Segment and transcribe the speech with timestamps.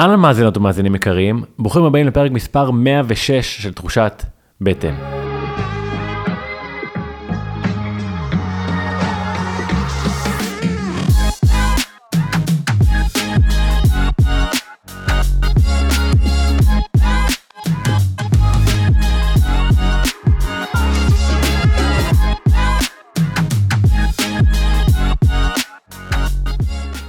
[0.00, 3.30] אהלן מאזינות ומאזינים יקרים, ברוכים הבאים לפרק מספר 106
[3.62, 4.22] של תחושת
[4.60, 4.94] בטן.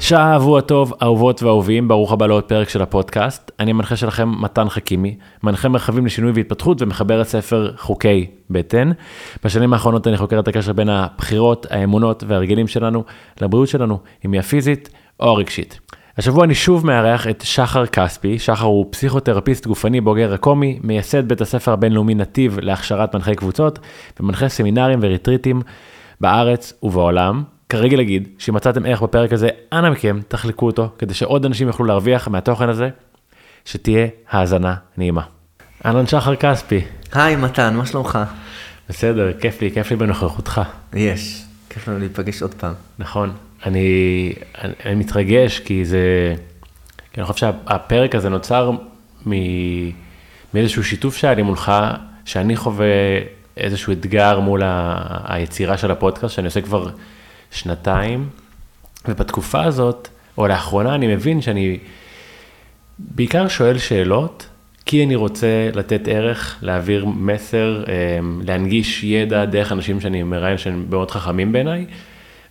[0.08, 3.52] שבוע טוב, אהובות ואהובים, ברוך הבא לעוד פרק של הפודקאסט.
[3.60, 8.92] אני המנחה שלכם מתן חכימי, מנחה מרחבים לשינוי והתפתחות ומחבר את ספר חוקי בטן.
[9.44, 13.04] בשנים האחרונות אני חוקר את הקשר בין הבחירות, האמונות וההרגלים שלנו
[13.42, 14.90] לבריאות שלנו, אם היא הפיזית
[15.20, 15.80] או הרגשית.
[16.18, 21.42] השבוע אני שוב מארח את שחר כספי, שחר הוא פסיכותרפיסט גופני בוגר הקומי, מייסד בית
[21.42, 23.80] הספר הבינלאומי נתיב להכשרת מנחי קבוצות
[24.20, 25.62] ומנחה סמינרים וריטריטים
[26.22, 27.55] בארץ ובעולם.
[27.76, 31.86] כרגע להגיד שאם מצאתם ערך בפרק הזה, אנא מכם תחלקו אותו כדי שעוד אנשים יוכלו
[31.86, 32.90] להרוויח מהתוכן הזה,
[33.66, 35.22] שתהיה האזנה נעימה.
[35.86, 36.82] אהלן שחר כספי.
[37.14, 38.20] היי מתן, מה שלומך?
[38.90, 40.62] בסדר, כיף לי, כיף לי בנוכחותך.
[40.94, 42.74] יש, כיף לנו להיפגש עוד פעם.
[43.00, 43.32] נכון,
[43.66, 46.36] אני, אני, אני מתרגש כי זה,
[47.14, 48.72] כי אני חושב שהפרק הזה נוצר
[49.28, 49.32] מ,
[50.54, 51.72] מאיזשהו שיתוף שהיה לי מולך,
[52.26, 52.86] שאני חווה
[53.58, 54.96] איזשהו אתגר מול ה,
[55.34, 56.90] היצירה של הפודקאסט, שאני עושה כבר
[57.56, 58.30] שנתיים,
[59.08, 61.78] ובתקופה הזאת, או לאחרונה, אני מבין שאני
[63.00, 64.48] בעיקר שואל שאלות,
[64.86, 70.86] כי אני רוצה לתת ערך, להעביר מסר, אמ, להנגיש ידע דרך אנשים שאני מראיין שהם
[70.90, 71.86] מאוד חכמים בעיניי,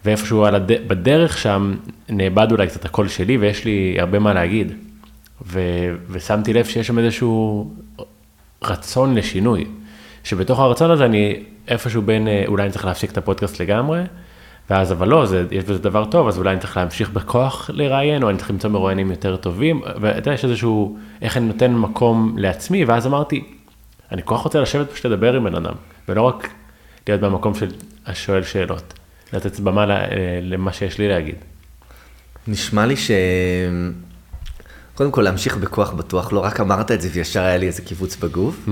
[0.05, 0.72] ואיפשהו הד...
[0.86, 1.74] בדרך שם
[2.08, 4.72] נאבד אולי קצת הקול שלי ויש לי הרבה מה להגיד.
[5.46, 5.61] ו...
[6.11, 7.70] ושמתי לב שיש שם איזשהו
[8.62, 9.64] רצון לשינוי,
[10.24, 14.02] שבתוך הרצון הזה אני איפשהו בין, אה, אולי אני צריך להפסיק את הפודקאסט לגמרי,
[14.70, 18.22] ואז אבל לא, זה, יש בזה דבר טוב, אז אולי אני צריך להמשיך בכוח לראיין,
[18.22, 22.34] או אני צריך למצוא מרואיינים יותר טובים, ואתה יודע, יש איזשהו, איך אני נותן מקום
[22.38, 23.44] לעצמי, ואז אמרתי,
[24.12, 25.74] אני כל כך רוצה לשבת פשוט לדבר עם בן אדם,
[26.08, 26.48] ולא רק
[27.08, 27.68] להיות במקום של
[28.06, 28.94] השואל שאלות,
[29.33, 29.86] לתת במה
[30.42, 31.36] למה שיש לי להגיד.
[32.48, 33.10] נשמע לי ש...
[34.94, 38.16] קודם כל להמשיך בכוח בטוח, לא רק אמרת את זה וישר היה לי איזה קיבוץ
[38.16, 38.68] בגוף.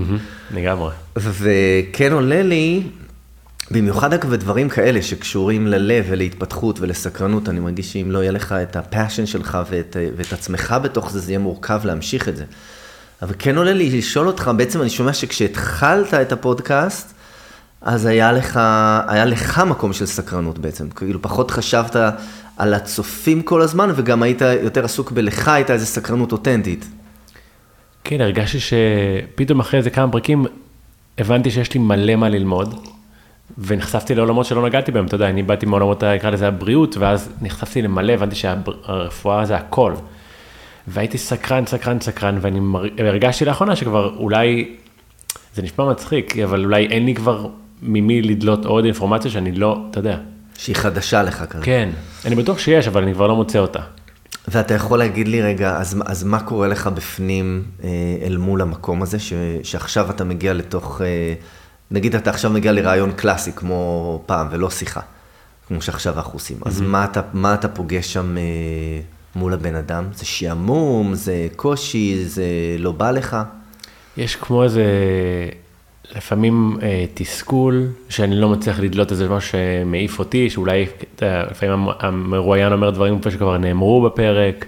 [0.55, 0.93] לגמרי.
[1.17, 2.83] וכן עולה לי
[3.71, 8.77] במיוחד אגב דברים כאלה שקשורים ללב ולהתפתחות ולסקרנות, אני מרגיש שאם לא יהיה לך את
[8.77, 12.45] הפאשן שלך ואת, ואת עצמך בתוך זה, זה יהיה מורכב להמשיך את זה.
[13.23, 17.15] אבל כן עולה לי לשאול אותך, בעצם אני שומע שכשהתחלת את הפודקאסט,
[17.81, 18.61] אז היה לך,
[19.09, 21.97] היה לך מקום של סקרנות בעצם, כאילו פחות חשבת
[22.56, 26.84] על הצופים כל הזמן, וגם היית יותר עסוק בלך, הייתה איזו סקרנות אותנטית.
[28.05, 30.47] כן, הרגשתי שפתאום אחרי איזה כמה פרקים,
[31.19, 32.87] הבנתי שיש לי מלא מה ללמוד.
[33.59, 37.83] ונחשפתי לעולמות שלא נגעתי בהם, אתה יודע, אני באתי מעולמות, נקרא לזה הבריאות, ואז נחשפתי
[37.83, 39.95] למלא, הבנתי שהרפואה זה הכל.
[40.89, 42.61] והייתי סקרן, סקרן, סקרן, ואני
[42.99, 44.77] הרגשתי לאחרונה שכבר אולי,
[45.55, 47.47] זה נשמע מצחיק, אבל אולי אין לי כבר
[47.83, 50.19] ממי לדלות עוד אינפורמציה שאני לא, אתה יודע.
[50.59, 51.65] שהיא חדשה לך כרגע.
[51.65, 51.89] כן,
[52.25, 53.81] אני בטוח שיש, אבל אני כבר לא מוצא אותה.
[54.49, 57.89] ואתה יכול להגיד לי רגע, אז, אז מה קורה לך בפנים אה,
[58.23, 61.01] אל מול המקום הזה, ש, שעכשיו אתה מגיע לתוך...
[61.93, 65.01] נגיד אתה עכשיו מגיע לרעיון קלאסי כמו פעם ולא שיחה,
[65.69, 66.85] כמו שעכשיו אנחנו עושים, אז mm-hmm.
[66.85, 68.43] מה אתה, מה אתה פוגש שם אה,
[69.37, 70.05] מול הבן אדם?
[70.15, 72.45] זה שעמום, זה קושי, זה
[72.79, 73.37] לא בא לך?
[74.17, 74.85] יש כמו איזה,
[76.17, 80.87] לפעמים אה, תסכול, שאני לא מצליח לדלות איזה משהו שמעיף אותי, שאולי
[81.23, 84.65] אה, לפעמים המרואיין אומר דברים שכבר נאמרו בפרק,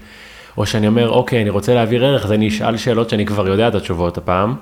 [0.56, 3.68] או שאני אומר, אוקיי, אני רוצה להעביר ערך, אז אני אשאל שאלות שאני כבר יודע
[3.68, 4.54] את התשובות הפעם.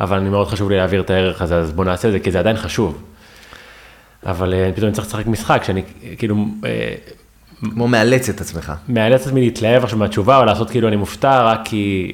[0.00, 2.30] אבל אני מאוד חשוב לי להעביר את הערך הזה, אז בוא נעשה את זה, כי
[2.30, 3.02] זה עדיין חשוב.
[4.26, 5.82] אבל אה, פתאום אני צריך לשחק משחק, שאני
[6.18, 6.46] כאילו...
[6.64, 6.94] אה,
[7.60, 8.72] כמו מאלץ את עצמך.
[8.88, 12.12] מאלץ את עצמי להתלהב עכשיו מהתשובה, או לעשות כאילו אני מופתע, רק כי,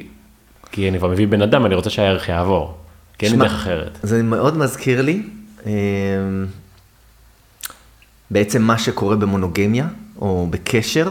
[0.72, 2.78] כי אני כבר מביא בן אדם, אני רוצה שהערך יעבור.
[3.19, 3.99] כי אין לי דרך אחרת.
[4.03, 5.22] זה מאוד מזכיר לי,
[5.66, 5.72] אה,
[8.31, 9.87] בעצם מה שקורה במונוגמיה,
[10.20, 11.09] או בקשר,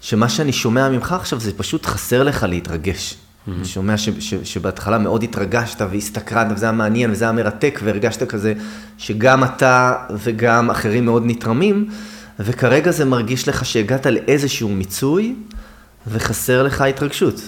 [0.00, 3.14] שמה שאני שומע ממך עכשיו זה פשוט חסר לך להתרגש.
[3.48, 8.28] אני שומע ש, ש, שבהתחלה מאוד התרגשת והסתקרנת, וזה היה מעניין וזה היה מרתק, והרגשת
[8.28, 8.54] כזה
[8.98, 11.90] שגם אתה וגם אחרים מאוד נתרמים,
[12.38, 15.34] וכרגע זה מרגיש לך שהגעת לאיזשהו מיצוי,
[16.06, 17.40] וחסר לך התרגשות.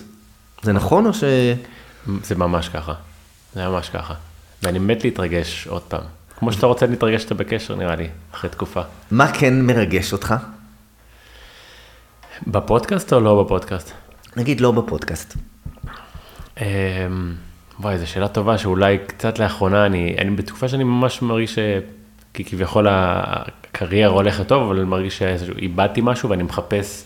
[0.63, 1.25] זה נכון או ש...
[2.25, 2.93] זה ממש ככה,
[3.55, 4.15] זה ממש ככה.
[4.63, 6.03] ואני מת להתרגש עוד פעם.
[6.39, 8.83] כמו שאתה רוצה להתרגש שאתה בקשר נראה לי, אחרי תקופה.
[9.11, 10.35] מה כן מרגש אותך?
[12.47, 13.91] בפודקאסט או לא בפודקאסט?
[14.37, 15.35] נגיד לא בפודקאסט.
[16.61, 17.35] אמ,
[17.81, 21.59] וואי, זו שאלה טובה שאולי קצת לאחרונה, אני, אני בתקופה שאני ממש מרגיש
[22.35, 27.05] כי כביכול הקריירה הולכת טוב, אבל אני מרגיש שאיבדתי משהו ואני מחפש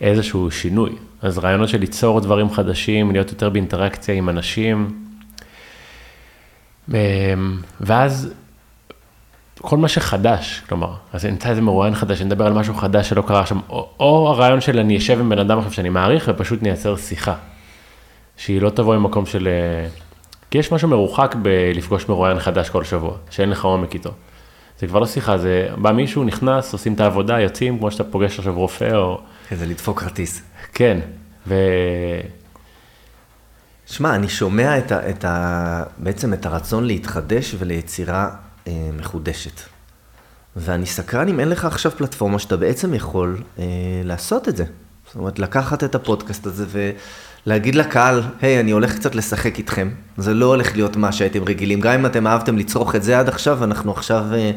[0.00, 0.90] איזשהו שינוי.
[1.22, 5.02] אז רעיונות של ליצור דברים חדשים, להיות יותר באינטראקציה עם אנשים.
[6.88, 6.94] אמ,
[7.80, 8.32] ואז
[9.58, 13.46] כל מה שחדש, כלומר, אז נמצא איזה מרואיין חדש, נדבר על משהו חדש שלא קרה
[13.46, 16.96] שם, או, או הרעיון של אני אשב עם בן אדם עכשיו שאני מעריך ופשוט נייצר
[16.96, 17.34] שיחה.
[18.36, 19.48] שהיא לא תבוא ממקום של...
[19.48, 19.88] אה,
[20.50, 24.10] כי יש משהו מרוחק בלפגוש מרואיין חדש כל שבוע, שאין לך עומק איתו.
[24.78, 28.38] זה כבר לא שיחה, זה בא מישהו, נכנס, עושים את העבודה, יוצאים, כמו שאתה פוגש
[28.38, 29.20] עכשיו רופא או...
[29.48, 30.42] כזה לדפוק כרטיס.
[30.72, 31.00] כן,
[31.46, 31.54] ו...
[33.86, 38.30] שמע, אני שומע את ה, את ה, בעצם את הרצון להתחדש וליצירה
[38.66, 39.60] אה, מחודשת.
[40.56, 43.64] ואני סקרן אם אין לך עכשיו פלטפורמה שאתה בעצם יכול אה,
[44.04, 44.64] לעשות את זה.
[45.06, 46.92] זאת אומרת, לקחת את הפודקאסט הזה
[47.46, 49.88] ולהגיד לקהל, היי, אני הולך קצת לשחק איתכם.
[50.16, 51.80] זה לא הולך להיות מה שהייתם רגילים.
[51.80, 54.50] גם אם אתם אהבתם לצרוך את זה עד עכשיו, אנחנו עכשיו אה,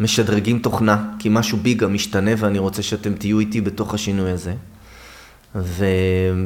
[0.00, 4.52] משדרגים תוכנה, כי משהו בי גם משתנה ואני רוצה שאתם תהיו איתי בתוך השינוי הזה.
[5.56, 5.84] ו...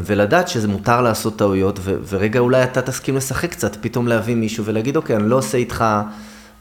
[0.05, 1.95] ולדעת שזה מותר לעשות טעויות, ו...
[2.09, 5.85] ורגע אולי אתה תסכים לשחק קצת, פתאום להביא מישהו ולהגיד, אוקיי, אני לא עושה איתך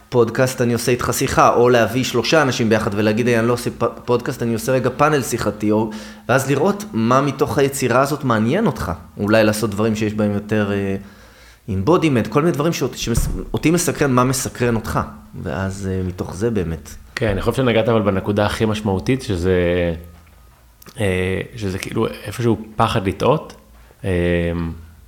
[0.09, 3.69] פודקאסט, אני עושה איתך שיחה, או להביא שלושה אנשים ביחד ולהגיד, אני לא עושה
[4.06, 5.89] פודקאסט, אני עושה רגע פאנל שיחתי, או...
[6.30, 8.92] ואז לראות מה מתוך היצירה הזאת מעניין אותך.
[9.18, 10.71] אולי לעשות דברים שיש בהם יותר
[11.69, 13.65] embodiment, uh, כל מיני דברים שאותי שאות...
[13.65, 15.00] מסקרן, מה מסקרן אותך,
[15.44, 16.89] ואז uh, מתוך זה באמת.
[17.15, 19.53] כן, אני חושב שנגעת אבל בנקודה הכי משמעותית, שזה...
[21.00, 23.56] אה, שזה כאילו איפשהו פחד לטעות.
[24.06, 24.10] אה,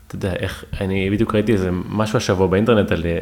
[0.07, 3.19] אתה יודע, איך, אני בדיוק ראיתי איזה משהו השבוע באינטרנט על, אה,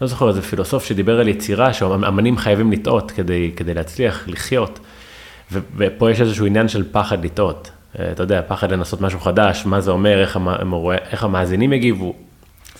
[0.00, 4.78] לא זוכר, איזה פילוסוף שדיבר על יצירה, שאמנים חייבים לטעות כדי, כדי להצליח, לחיות.
[5.52, 7.70] ופה יש איזשהו עניין של פחד לטעות.
[7.94, 10.48] אתה יודע, פחד לנסות משהו חדש, מה זה אומר, איך, המ,
[11.10, 12.14] איך המאזינים יגיבו,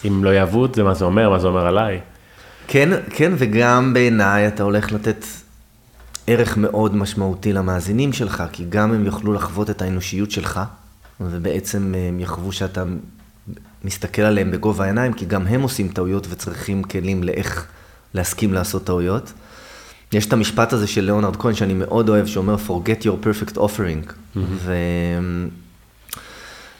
[0.06, 2.00] אם לא יאהבו את זה, מה זה אומר, מה זה אומר עליי.
[2.68, 5.24] כן, כן, וגם בעיניי אתה הולך לתת
[6.26, 10.60] ערך מאוד משמעותי למאזינים שלך, כי גם הם יוכלו לחוות את האנושיות שלך,
[11.20, 12.84] ובעצם אה, הם יחוו שאתה
[13.84, 17.66] מסתכל עליהם בגובה העיניים, כי גם הם עושים טעויות וצריכים כלים לאיך
[18.14, 19.32] להסכים לעשות טעויות.
[20.12, 24.08] יש את המשפט הזה של ליאונרד כהן שאני מאוד אוהב, שאומר forget your perfect offering.
[24.08, 24.38] Mm-hmm.
[24.54, 24.74] ו...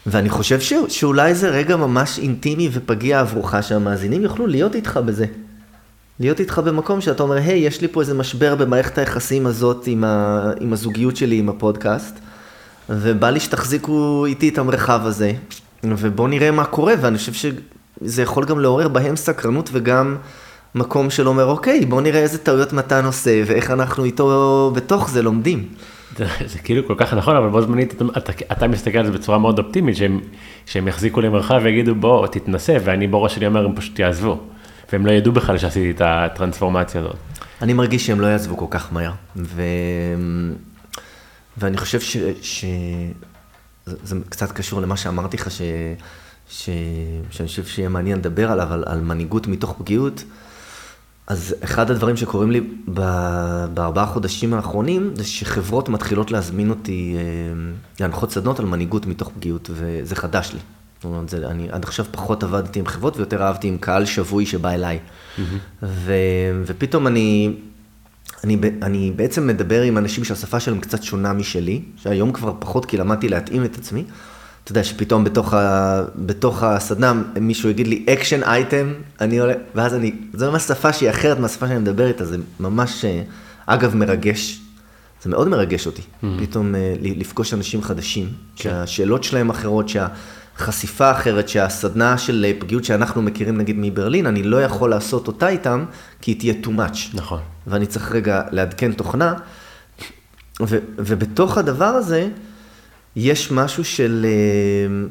[0.07, 0.73] ואני חושב ש...
[0.89, 5.27] שאולי זה רגע ממש אינטימי ופגיע עבורך, שהמאזינים יוכלו להיות איתך בזה.
[6.21, 10.05] להיות איתך במקום שאתה אומר, היי, יש לי פה איזה משבר במערכת היחסים הזאת עם,
[10.05, 10.51] ה...
[10.61, 12.19] עם הזוגיות שלי, עם הפודקאסט,
[12.89, 15.33] ובא לי שתחזיקו איתי את המרחב הזה,
[15.85, 20.17] ובואו נראה מה קורה, ואני חושב שזה יכול גם לעורר בהם סקרנות וגם
[20.75, 25.23] מקום של אומר, אוקיי, בואו נראה איזה טעויות מתן עושה, ואיך אנחנו איתו בתוך זה
[25.23, 25.69] לומדים.
[26.17, 29.39] זה, כאילו כל כך נכון, אבל בו זמנית אתה, אתה, אתה מסתכל על זה בצורה
[29.39, 30.21] מאוד אופטימית, שהם,
[30.67, 34.41] שהם יחזיקו לי מרחב ויגידו בוא תתנסה, ואני בראש שלי אומר הם פשוט יעזבו.
[34.93, 37.17] והם לא ידעו בכלל שעשיתי את הטרנספורמציה הזאת.
[37.63, 39.63] אני מרגיש שהם לא יעזבו כל כך מהר, ו...
[41.59, 42.17] ואני חושב ש...
[42.43, 42.65] ש...
[44.05, 45.63] זה קצת קשור למה שאמרתי לך, ש...
[46.51, 46.71] ש...
[47.31, 50.25] שאני חושב שיהיה מעניין לדבר עליו, על, על מנהיגות מתוך פגיעות.
[51.27, 52.61] אז אחד הדברים שקורים לי
[52.95, 53.01] ב...
[53.75, 57.23] בארבעה חודשים האחרונים, זה שחברות מתחילות להזמין אותי אה,
[58.01, 60.59] להנחות סדנות על מנהיגות מתוך פגיעות, וזה חדש לי.
[60.99, 64.47] זאת אומרת, זה, אני עד עכשיו פחות עבדתי עם חברות ויותר אהבתי עם קהל שבוי
[64.47, 64.99] שבא אליי.
[64.99, 65.41] Mm-hmm.
[65.83, 66.13] ו,
[66.67, 67.57] ופתאום אני,
[68.45, 72.97] אני, אני בעצם מדבר עם אנשים שהשפה שלהם קצת שונה משלי, שהיום כבר פחות כי
[72.97, 74.05] למדתי להתאים את עצמי.
[74.65, 79.95] אתה יודע, שפתאום בתוך, ה, בתוך הסדנה מישהו יגיד לי action item, אני עולה, ואז
[79.95, 83.23] אני, זו ממש שפה שהיא אחרת מהשפה שאני מדבר איתה, זה ממש, אה,
[83.67, 84.61] אגב, מרגש.
[85.23, 86.27] זה מאוד מרגש אותי, mm-hmm.
[86.39, 88.33] פתאום אה, לפגוש אנשים חדשים, כן.
[88.57, 90.09] שהשאלות שלהם אחרות, שה...
[90.59, 95.49] חשיפה אחרת שהסדנה של אה, פגיעות שאנחנו מכירים נגיד מברלין, אני לא יכול לעשות אותה
[95.49, 95.85] איתם,
[96.21, 96.99] כי היא תהיה too much.
[97.15, 97.41] נכון.
[97.67, 99.35] ואני צריך רגע לעדכן תוכנה,
[100.63, 102.29] ו, ובתוך הדבר הזה,
[103.17, 105.09] יש משהו של אה,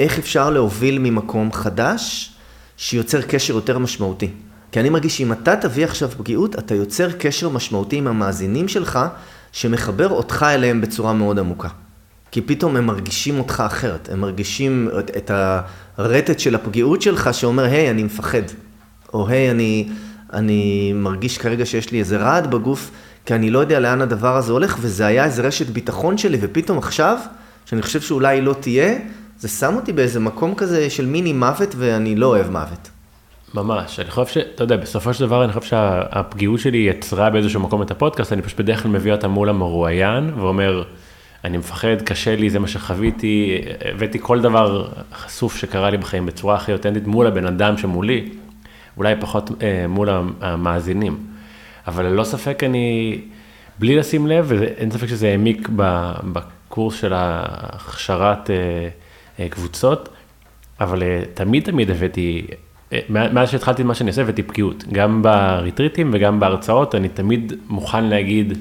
[0.00, 2.32] איך אפשר להוביל ממקום חדש,
[2.76, 4.30] שיוצר קשר יותר משמעותי.
[4.72, 8.98] כי אני מרגיש שאם אתה תביא עכשיו פגיעות, אתה יוצר קשר משמעותי עם המאזינים שלך,
[9.52, 11.68] שמחבר אותך אליהם בצורה מאוד עמוקה.
[12.32, 15.30] כי פתאום הם מרגישים אותך אחרת, הם מרגישים את
[15.98, 18.42] הרטט של הפגיעות שלך שאומר, היי, אני מפחד,
[19.14, 19.88] או היי, אני,
[20.32, 22.90] אני מרגיש כרגע שיש לי איזה רעד בגוף,
[23.26, 26.78] כי אני לא יודע לאן הדבר הזה הולך, וזה היה איזה רשת ביטחון שלי, ופתאום
[26.78, 27.18] עכשיו,
[27.66, 28.98] שאני חושב שאולי לא תהיה,
[29.38, 32.90] זה שם אותי באיזה מקום כזה של מיני מוות, ואני לא אוהב מוות.
[33.54, 37.82] ממש, אני חושב שאתה יודע, בסופו של דבר אני חושב שהפגיעות שלי יצרה באיזשהו מקום
[37.82, 40.82] את הפודקאסט, אני פשוט בדרך כלל מביא אותה מול המרואיין, ואומר,
[41.44, 43.58] אני מפחד, קשה לי, זה מה שחוויתי,
[43.94, 48.28] הבאתי כל דבר חשוף שקרה לי בחיים בצורה הכי אותנטית מול הבן אדם שמולי,
[48.96, 50.08] אולי פחות אה, מול
[50.40, 51.18] המאזינים.
[51.86, 53.18] אבל ללא ספק אני,
[53.78, 55.68] בלי לשים לב, ואין ספק שזה העמיק
[56.68, 58.56] קורס של הכשרת אה,
[59.40, 60.08] אה, קבוצות,
[60.80, 62.46] אבל אה, תמיד תמיד הבאתי,
[62.92, 64.84] אה, מאז שהתחלתי את מה שאני עושה, הבאתי בקיאות.
[64.92, 68.58] גם בריטריטים וגם בהרצאות, אני תמיד מוכן להגיד,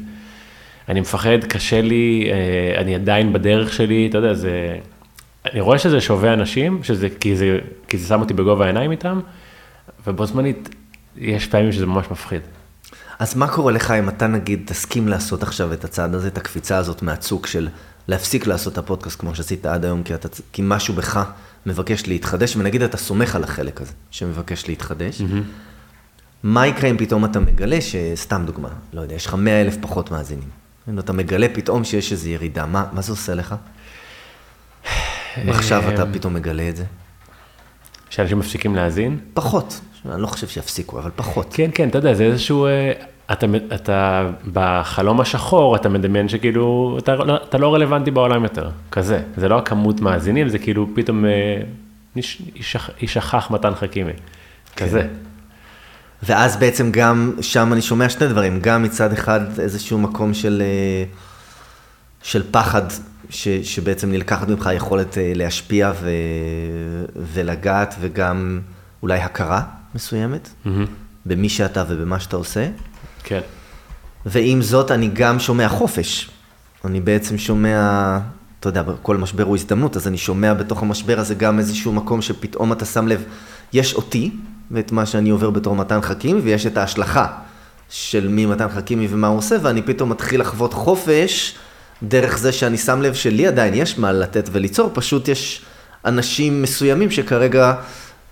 [0.91, 4.77] אני מפחד, קשה לי, אה, אני עדיין בדרך שלי, אתה יודע, זה...
[5.51, 9.19] אני רואה שזה שובה אנשים, שזה, כי, זה, כי זה שם אותי בגובה העיניים איתם,
[10.07, 10.69] ובו זמנית,
[11.17, 12.41] יש פעמים שזה ממש מפחיד.
[13.19, 16.77] אז מה קורה לך אם אתה נגיד תסכים לעשות עכשיו את הצעד הזה, את הקפיצה
[16.77, 17.67] הזאת מהצוק של
[18.07, 21.23] להפסיק לעשות את הפודקאסט כמו שעשית עד היום, כי, אתה, כי משהו בך
[21.65, 25.43] מבקש להתחדש, ונגיד אתה סומך על החלק הזה שמבקש להתחדש, mm-hmm.
[26.43, 30.11] מה יקרה אם פתאום אתה מגלה שסתם דוגמה, לא יודע, יש לך 100 אלף פחות
[30.11, 30.60] מאזינים.
[30.99, 33.55] אתה מגלה פתאום שיש איזו ירידה, מה, מה זה עושה לך?
[35.45, 36.83] ועכשיו אתה פתאום מגלה את זה.
[38.09, 39.19] שאנשים מפסיקים להאזין?
[39.33, 39.79] פחות.
[40.09, 41.47] אני לא חושב שיפסיקו, אבל פחות.
[41.53, 42.65] כן, כן, אתה יודע, זה איזשהו...
[42.65, 42.91] אה,
[43.31, 43.45] אתה,
[43.75, 47.15] אתה בחלום השחור, אתה מדמיין שכאילו, אתה,
[47.49, 49.21] אתה לא רלוונטי בעולם יותר, כזה.
[49.37, 51.61] זה לא הכמות מאזינים, זה כאילו פתאום אה,
[53.01, 54.11] יישכח מתן חכימי,
[54.75, 54.85] כן.
[54.85, 55.07] כזה.
[56.23, 61.03] ואז בעצם גם שם אני שומע שני דברים, גם מצד אחד איזשהו מקום של, אה,
[62.23, 62.81] של פחד
[63.29, 66.09] ש, שבעצם נלקחת ממך היכולת אה, להשפיע ו,
[67.33, 68.59] ולגעת, וגם
[69.01, 69.61] אולי הכרה
[69.95, 70.69] מסוימת mm-hmm.
[71.25, 72.69] במי שאתה ובמה שאתה עושה.
[73.23, 73.41] כן.
[74.25, 76.29] ועם זאת, אני גם שומע חופש.
[76.85, 78.19] אני בעצם שומע,
[78.59, 82.21] אתה יודע, כל משבר הוא הזדמנות, אז אני שומע בתוך המשבר הזה גם איזשהו מקום
[82.21, 83.23] שפתאום אתה שם לב,
[83.73, 84.31] יש אותי,
[84.71, 87.27] ואת מה שאני עובר בתור מתן חכימי, ויש את ההשלכה
[87.89, 91.55] של מי מתן חכימי ומה הוא עושה, ואני פתאום מתחיל לחוות חופש.
[92.03, 95.61] דרך זה שאני שם לב שלי עדיין יש מה לתת וליצור, פשוט יש
[96.05, 97.73] אנשים מסוימים שכרגע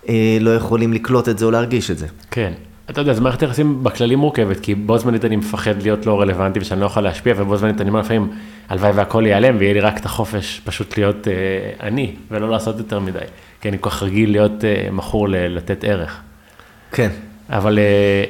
[0.08, 2.06] אה, לא יכולים לקלוט את זה או להרגיש את זה.
[2.30, 2.52] כן.
[2.90, 6.58] אתה יודע, זו מערכת יחסים בכללי מורכבת, כי בו זמנית אני מפחד להיות לא רלוונטי
[6.58, 8.30] ושאני לא יכול להשפיע, ובו זמנית אני אומר לפעמים,
[8.68, 11.32] הלוואי והכל ייעלם ויהיה לי רק את החופש פשוט להיות אה,
[11.86, 13.18] אני, ולא לעשות יותר מדי.
[13.60, 16.20] כי אני כל כך רגיל להיות אה, מכור ל- לתת ערך.
[16.92, 17.10] כן.
[17.50, 18.24] אבל אה,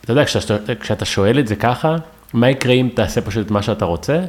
[0.00, 1.96] אתה יודע, כשאתה, כשאתה שואל את זה ככה,
[2.34, 4.20] מה יקרה אם תעשה פשוט את מה שאתה רוצה?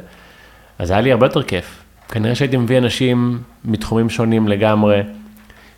[0.78, 1.82] אז היה לי הרבה יותר כיף.
[2.08, 5.00] כנראה שהייתי מביא אנשים מתחומים שונים לגמרי,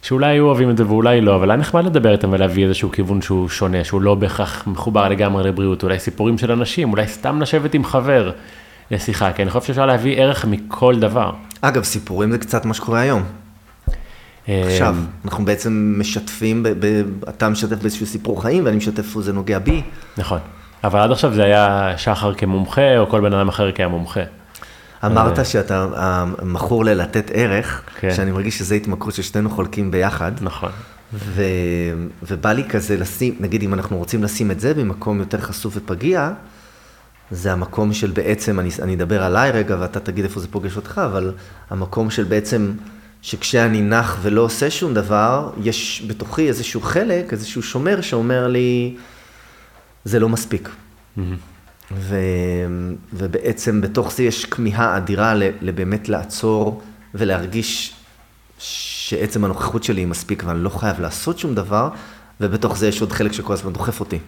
[0.03, 3.23] שאולי היו אוהבים את זה ואולי לא, אבל היה נחמד לדבר איתם ולהביא איזשהו כיוון
[3.23, 7.75] שהוא שונה, שהוא לא בהכרח מחובר לגמרי לבריאות, אולי סיפורים של אנשים, אולי סתם לשבת
[7.75, 8.31] עם חבר
[8.91, 11.33] לשיחה, כי אני חושב שאפשר להביא ערך מכל דבר.
[11.61, 13.23] אגב, סיפורים זה קצת מה שקורה היום.
[14.49, 16.67] אה, עכשיו, אנחנו בעצם משתפים,
[17.29, 19.83] אתה משתף באיזשהו סיפור חיים ואני משתף איפה זה נוגע בי.
[20.17, 20.39] נכון,
[20.85, 24.21] אבל עד עכשיו זה היה שחר כמומחה או כל בן אדם אחר כמומחה.
[25.05, 25.45] אמרת אה.
[25.45, 25.87] שאתה
[26.43, 28.15] מכור ללתת ערך, כן.
[28.15, 30.33] שאני מרגיש שזו התמכרות ששנינו חולקים ביחד.
[30.41, 30.71] נכון.
[31.15, 31.43] ו...
[32.23, 36.31] ובא לי כזה לשים, נגיד אם אנחנו רוצים לשים את זה במקום יותר חשוף ופגיע,
[37.31, 41.01] זה המקום של בעצם, אני, אני אדבר עליי רגע ואתה תגיד איפה זה פוגש אותך,
[41.05, 41.33] אבל
[41.71, 42.73] המקום של בעצם,
[43.23, 48.97] שכשאני נח ולא עושה שום דבר, יש בתוכי איזשהו חלק, איזשהו שומר שאומר לי,
[50.05, 50.69] זה לא מספיק.
[50.69, 51.21] Mm-hmm.
[51.93, 52.17] ו,
[53.13, 56.83] ובעצם בתוך זה יש כמיהה אדירה לבאמת לעצור
[57.15, 57.95] ולהרגיש
[58.59, 61.89] שעצם הנוכחות שלי היא מספיק ואני לא חייב לעשות שום דבר,
[62.41, 64.19] ובתוך זה יש עוד חלק שכל הזמן דוחף אותי.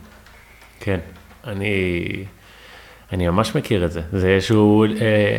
[0.81, 0.99] כן,
[1.47, 2.25] אני,
[3.13, 4.01] אני ממש מכיר את זה.
[4.13, 5.39] זה איזשהו, אה,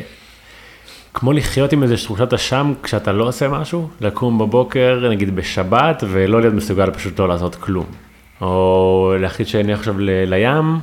[1.16, 6.42] כמו לחיות עם איזו תחושת אשם כשאתה לא עושה משהו, לקום בבוקר, נגיד בשבת, ולא
[6.42, 7.86] להיות מסוגל פשוט לא לעשות כלום.
[8.42, 10.80] או להחליט שאני עכשיו לים,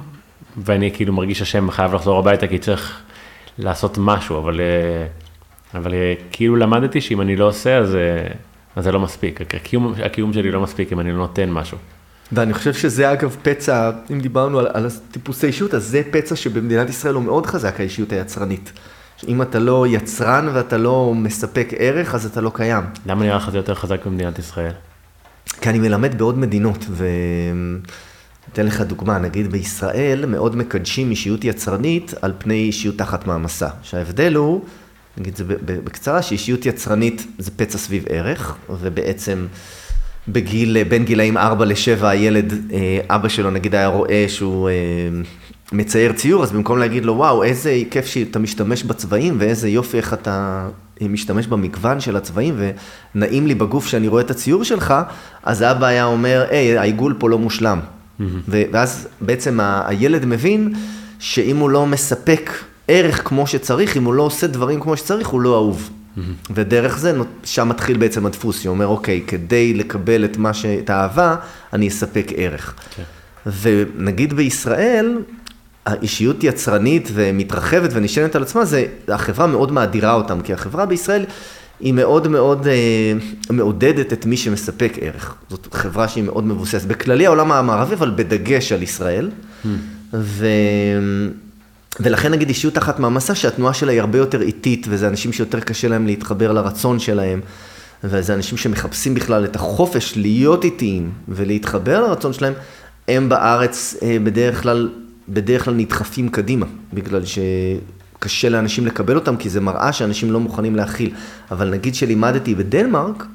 [0.57, 3.01] ואני כאילו מרגיש אשם, חייב לחזור הביתה כי צריך
[3.59, 5.07] לעשות משהו, אבל, אה,
[5.79, 8.01] אבל אה, כאילו למדתי שאם אני לא עושה, אז, אה,
[8.77, 9.41] אז זה לא מספיק.
[9.55, 11.79] הקיום, הקיום שלי לא מספיק אם אני לא נותן משהו.
[12.33, 16.89] ואני חושב שזה אגב פצע, אם דיברנו על, על טיפוסי אישיות, אז זה פצע שבמדינת
[16.89, 18.73] ישראל הוא מאוד חזק, האישיות היצרנית.
[19.29, 22.85] אם אתה לא יצרן ואתה לא מספק ערך, אז אתה לא קיים.
[23.07, 24.73] למה נראה לך זה יותר חזק במדינת ישראל?
[25.61, 27.07] כי אני מלמד בעוד מדינות, ו...
[28.53, 33.69] אתן לך דוגמה, נגיד בישראל מאוד מקדשים אישיות יצרנית על פני אישיות תחת מעמסה.
[33.83, 34.65] שההבדל הוא,
[35.19, 39.47] נגיד זה בקצרה, שאישיות יצרנית זה פצע סביב ערך, ובעצם
[40.29, 44.75] בגיל, בין גילאים 4 ל-7 הילד, אה, אבא שלו נגיד היה רואה שהוא אה,
[45.73, 50.15] מצייר ציור, אז במקום להגיד לו, וואו, איזה כיף שאתה משתמש בצבעים, ואיזה יופי איך
[50.15, 50.69] אתה
[51.01, 52.61] משתמש במגוון של הצבעים,
[53.15, 54.95] ונעים לי בגוף שאני רואה את הציור שלך,
[55.43, 57.81] אז אבא היה אומר, היי, העיגול פה לא מושלם.
[58.49, 60.75] ואז בעצם הילד מבין
[61.19, 62.51] שאם הוא לא מספק
[62.89, 65.91] ערך כמו שצריך, אם הוא לא עושה דברים כמו שצריך, הוא לא אהוב.
[66.51, 67.13] ודרך זה,
[67.45, 70.67] שם מתחיל בעצם הדפוס, הוא אומר, אוקיי, כדי לקבל את מה ש...
[70.67, 71.37] את האהבה,
[71.73, 72.75] אני אספק ערך.
[72.79, 72.95] Okay.
[72.97, 73.03] כן.
[73.63, 75.19] ונגיד בישראל,
[75.87, 81.25] האישיות יצרנית ומתרחבת ונשענת על עצמה, זה, החברה מאוד מאדירה אותם, כי החברה בישראל
[81.81, 82.73] היא מאוד מאוד אה,
[83.51, 85.35] מעודדת את מי שמספק ערך.
[85.51, 86.87] זאת חברה שהיא מאוד מבוססת.
[86.87, 89.31] בכללי העולם המערבי, אבל בדגש על ישראל.
[89.65, 89.69] Hmm.
[90.15, 90.47] ו...
[92.01, 95.89] ולכן נגיד אישיות אחת מהמסע שהתנועה שלה היא הרבה יותר איטית, וזה אנשים שיותר קשה
[95.89, 97.41] להם להתחבר לרצון שלהם,
[98.05, 102.53] וזה אנשים שמחפשים בכלל את החופש להיות איטיים ולהתחבר לרצון שלהם,
[103.09, 104.89] הם בארץ אה, בדרך כלל,
[105.29, 110.77] בדרך כלל נדחפים קדימה, בגלל שקשה לאנשים לקבל אותם, כי זה מראה שאנשים לא מוכנים
[110.77, 111.11] להכיל.
[111.51, 113.27] אבל נגיד שלימדתי בדנמרק,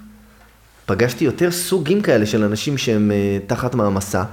[0.85, 4.23] פגשתי יותר סוגים כאלה של אנשים שהם אה, תחת מעמסה.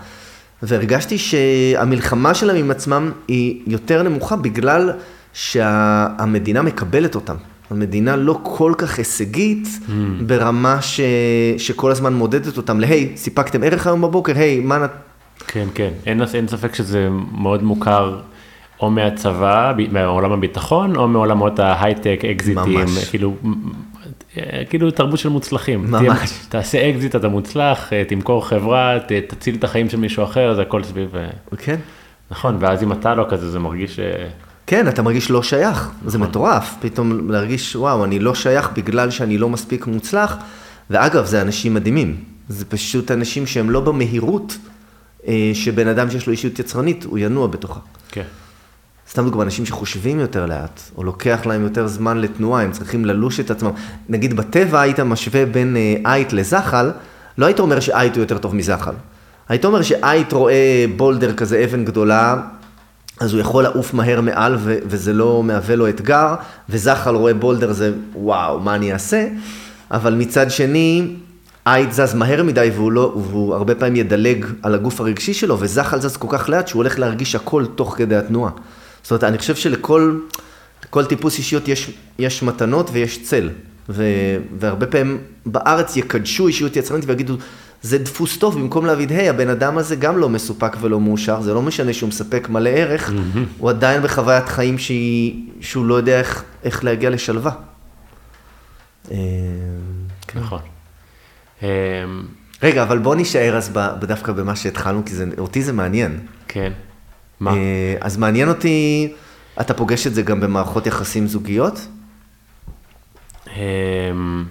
[0.63, 4.93] והרגשתי שהמלחמה שלהם עם עצמם היא יותר נמוכה בגלל
[5.33, 7.35] שהמדינה מקבלת אותם.
[7.71, 9.91] המדינה לא כל כך הישגית mm.
[10.27, 11.01] ברמה ש...
[11.59, 14.87] שכל הזמן מודדת אותם להי, סיפקתם ערך היום בבוקר, היי, מה.
[15.47, 18.21] כן, כן, אין, אין ספק שזה מאוד מוכר
[18.81, 22.87] או מהצבא, מעולם הביטחון, או מעולמות ההייטק, אקזיטים.
[23.11, 23.35] כאילו
[24.71, 25.91] כאילו תרבות של מוצלחים.
[25.91, 26.33] ממש.
[26.49, 30.63] תעשה אקזיט, אתה מוצלח, אה, תמכור חברה, ת, תציל את החיים של מישהו אחר, זה
[30.63, 31.17] הכל סביב...
[31.17, 31.77] אה, כן.
[32.31, 33.99] נכון, ואז אם אתה לא כזה, זה מרגיש...
[33.99, 34.29] אה,
[34.67, 36.31] כן, אתה מרגיש לא שייך, זה נכון.
[36.31, 40.37] מטורף, פתאום להרגיש, וואו, אני לא שייך בגלל שאני לא מספיק מוצלח,
[40.91, 42.17] ואגב, זה אנשים מדהימים,
[42.49, 44.57] זה פשוט אנשים שהם לא במהירות
[45.55, 47.81] שבן אדם שיש לו אישיות יצרנית, הוא ינוע בתוכה.
[48.11, 48.23] כן.
[49.11, 53.41] סתם דוגמא, אנשים שחושבים יותר לאט, או לוקח להם יותר זמן לתנועה, הם צריכים ללוש
[53.41, 53.71] את עצמם.
[54.09, 55.77] נגיד בטבע היית משווה בין
[56.07, 56.91] אייט אה, לזחל,
[57.39, 58.93] לא היית אומר שאייט הוא יותר טוב מזחל.
[59.49, 62.37] היית אומר שאייט רואה בולדר כזה אבן גדולה,
[63.21, 66.35] אז הוא יכול לעוף מהר מעל ו- וזה לא מהווה לו אתגר,
[66.69, 69.29] וזחל רואה בולדר זה וואו, מה אני אעשה?
[69.91, 71.15] אבל מצד שני,
[71.67, 76.01] אייט זז מהר מדי והוא, לא, והוא הרבה פעמים ידלג על הגוף הרגשי שלו, וזחל
[76.01, 78.51] זז כל כך לאט שהוא הולך להרגיש הכל תוך כדי התנועה.
[79.03, 80.21] זאת אומרת, אני חושב שלכל
[81.09, 83.51] טיפוס אישיות יש, יש מתנות ויש צל.
[83.89, 84.05] ו,
[84.59, 87.37] והרבה פעמים בארץ יקדשו אישיות יצרנית ויגידו,
[87.83, 91.55] זה דפוס טוב, במקום להגיד, היי, הבן אדם הזה גם לא מסופק ולא מאושר, זה
[91.55, 93.39] לא משנה שהוא מספק מלא ערך, mm-hmm.
[93.59, 97.51] הוא עדיין בחוויית חיים שהיא, שהוא לא יודע איך, איך להגיע לשלווה.
[99.11, 99.17] אה,
[100.27, 100.39] כן.
[100.41, 100.74] נכון.
[102.63, 106.21] רגע, אבל בוא נישאר אז דווקא במה שהתחלנו, כי זה, אותי זה מעניין.
[106.49, 106.73] כן.
[107.41, 107.53] מה?
[107.53, 109.13] אה, אז מעניין אותי,
[109.61, 111.87] אתה פוגש את זה גם במערכות יחסים זוגיות?
[113.57, 114.45] אמ,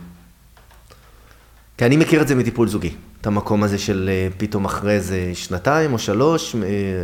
[1.78, 2.92] כי אני מכיר את זה מטיפול זוגי.
[3.22, 6.60] את המקום הזה של אה, פתאום אחרי איזה שנתיים או שלוש, אה,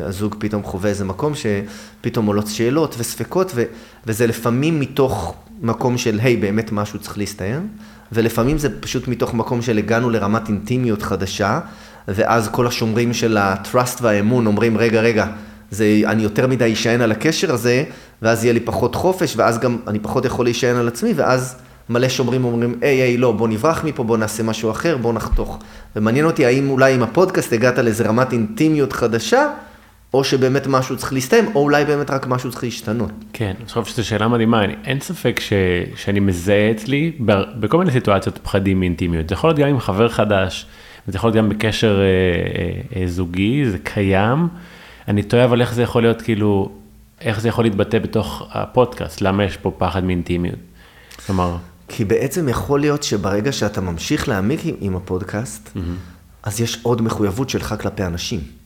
[0.08, 3.64] הזוג פתאום חווה איזה מקום שפתאום עולות שאלות וספקות, ו,
[4.06, 7.68] וזה לפעמים מתוך מקום של, היי, hey, באמת משהו צריך להסתיים,
[8.12, 11.60] ולפעמים זה פשוט מתוך מקום של הגענו לרמת אינטימיות חדשה,
[12.08, 15.26] ואז כל השומרים של ה-trust והאמון אומרים, רגע, רגע,
[15.72, 17.84] זה, אני יותר מדי אשען על הקשר הזה,
[18.22, 21.56] ואז יהיה לי פחות חופש, ואז גם אני פחות יכול להישען על עצמי, ואז
[21.89, 25.60] מלא שומרים אומרים, היי, היי, לא, בוא נברח מפה, בוא נעשה משהו אחר, בוא נחתוך.
[25.95, 29.48] ומעניין אותי האם אולי עם הפודקאסט הגעת לאיזה רמת אינטימיות חדשה,
[30.13, 33.12] או שבאמת משהו צריך להסתיים, או אולי באמת רק משהו צריך להשתנות.
[33.34, 35.54] כן, אני חושב שזו שאלה מדהימה, אני, אין ספק ש,
[35.95, 37.12] שאני מזהה אצלי
[37.60, 39.30] בכל מיני סיטואציות פחדים מאינטימיות.
[39.30, 40.65] זה יכול להיות גם עם חבר חדש,
[41.08, 44.48] זה יכול להיות גם בקשר אה, אה, אה, זוגי, זה קיים.
[45.08, 46.72] אני תוהה אבל איך זה יכול להיות, כאילו,
[47.22, 50.60] איך זה יכול להתבטא בתוך הפודקאסט, למה יש פה פחד מאינטימיות?
[51.26, 51.56] כלומר...
[51.88, 55.80] כי בעצם יכול להיות שברגע שאתה ממשיך להעמיק עם הפודקאסט, mm-hmm.
[56.43, 58.59] אז יש עוד מחויבות שלך כלפי אנשים.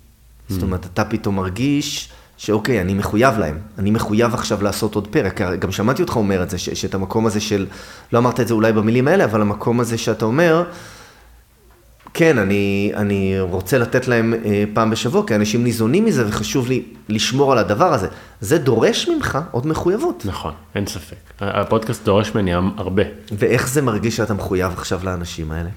[0.50, 5.42] זאת אומרת, אתה פתאום מרגיש שאוקיי, אני מחויב להם, אני מחויב עכשיו לעשות עוד פרק.
[5.42, 7.68] גם שמעתי אותך אומר את זה, שאת המקום הזה של,
[8.14, 10.64] לא אמרת את זה אולי במילים האלה, אבל המקום הזה שאתה אומר,
[12.14, 16.84] כן, אני, אני רוצה לתת להם אה, פעם בשבוע, כי אנשים ניזונים מזה וחשוב לי
[17.10, 18.08] לשמור על הדבר הזה.
[18.42, 20.24] זה דורש ממך עוד מחויבות.
[20.26, 21.16] נכון, אין ספק.
[21.40, 23.04] הפודקאסט דורש ממני הרבה.
[23.32, 25.70] ואיך זה מרגיש שאתה מחויב עכשיו לאנשים האלה?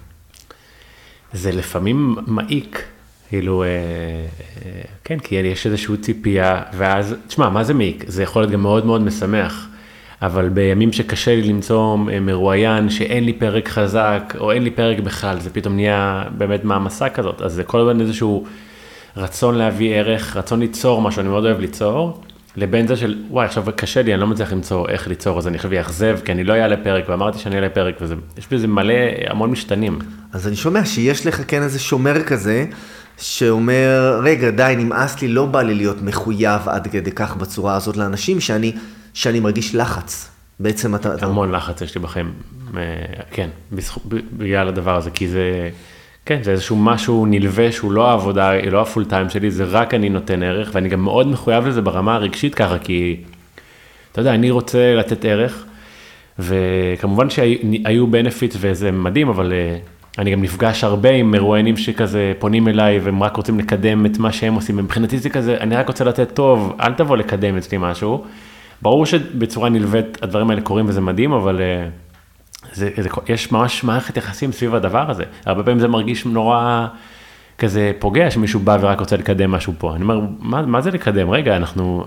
[1.32, 2.82] זה לפעמים מעיק,
[3.28, 8.04] כאילו, אה, אה, כן, כי יש איזושהי ציפייה, ואז, תשמע, מה זה מעיק?
[8.06, 9.68] זה יכול להיות גם מאוד מאוד משמח.
[10.22, 14.98] אבל בימים שקשה לי למצוא אה, מרואיין שאין לי פרק חזק, או אין לי פרק
[14.98, 18.46] בכלל, זה פתאום נהיה באמת מעמסה כזאת, אז זה כל הזמן איזשהו
[19.16, 22.20] רצון להביא ערך, רצון ליצור משהו, אני מאוד אוהב ליצור,
[22.56, 25.58] לבין זה של וואי עכשיו קשה לי, אני לא מצליח למצוא איך ליצור, אז אני
[25.58, 28.94] חושב אאכזב, כי אני לא אעלה פרק, ואמרתי שאני אעלה פרק, ויש בזה מלא,
[29.26, 29.98] המון משתנים.
[30.32, 32.66] אז אני שומע שיש לך כן איזה שומר כזה,
[33.18, 37.96] שאומר, רגע, די, נמאס לי, לא בא לי להיות מחויב עד כדי כך בצורה הזאת
[37.96, 38.72] לאנשים, שאני
[39.14, 40.30] שאני מרגיש לחץ.
[40.60, 41.14] בעצם אתה...
[41.20, 42.32] המון לחץ יש לי בחיים,
[42.76, 42.82] אה,
[43.30, 43.48] כן,
[44.36, 45.70] בגלל הדבר הזה, כי זה,
[46.26, 50.08] כן, זה איזשהו משהו נלווה שהוא לא העבודה, לא הפול טיים שלי, זה רק אני
[50.08, 53.16] נותן ערך, ואני גם מאוד מחויב לזה ברמה הרגשית ככה, כי,
[54.12, 55.64] אתה יודע, אני רוצה לתת ערך,
[56.38, 59.78] וכמובן שהיו בנפיט וזה מדהים, אבל אה,
[60.18, 64.32] אני גם נפגש הרבה עם מרואיינים שכזה פונים אליי והם רק רוצים לקדם את מה
[64.32, 68.24] שהם עושים, מבחינתי זה כזה, אני רק רוצה לתת טוב, אל תבוא לקדם אצלי משהו.
[68.82, 71.88] ברור שבצורה נלווית הדברים האלה קורים וזה מדהים, אבל אה,
[72.72, 75.24] זה, זה, יש ממש מערכת יחסים סביב הדבר הזה.
[75.44, 76.86] הרבה פעמים זה מרגיש נורא
[77.58, 79.94] כזה פוגע שמישהו בא ורק רוצה לקדם משהו פה.
[79.94, 81.30] אני אומר, מה, מה זה לקדם?
[81.30, 82.06] רגע, אנחנו...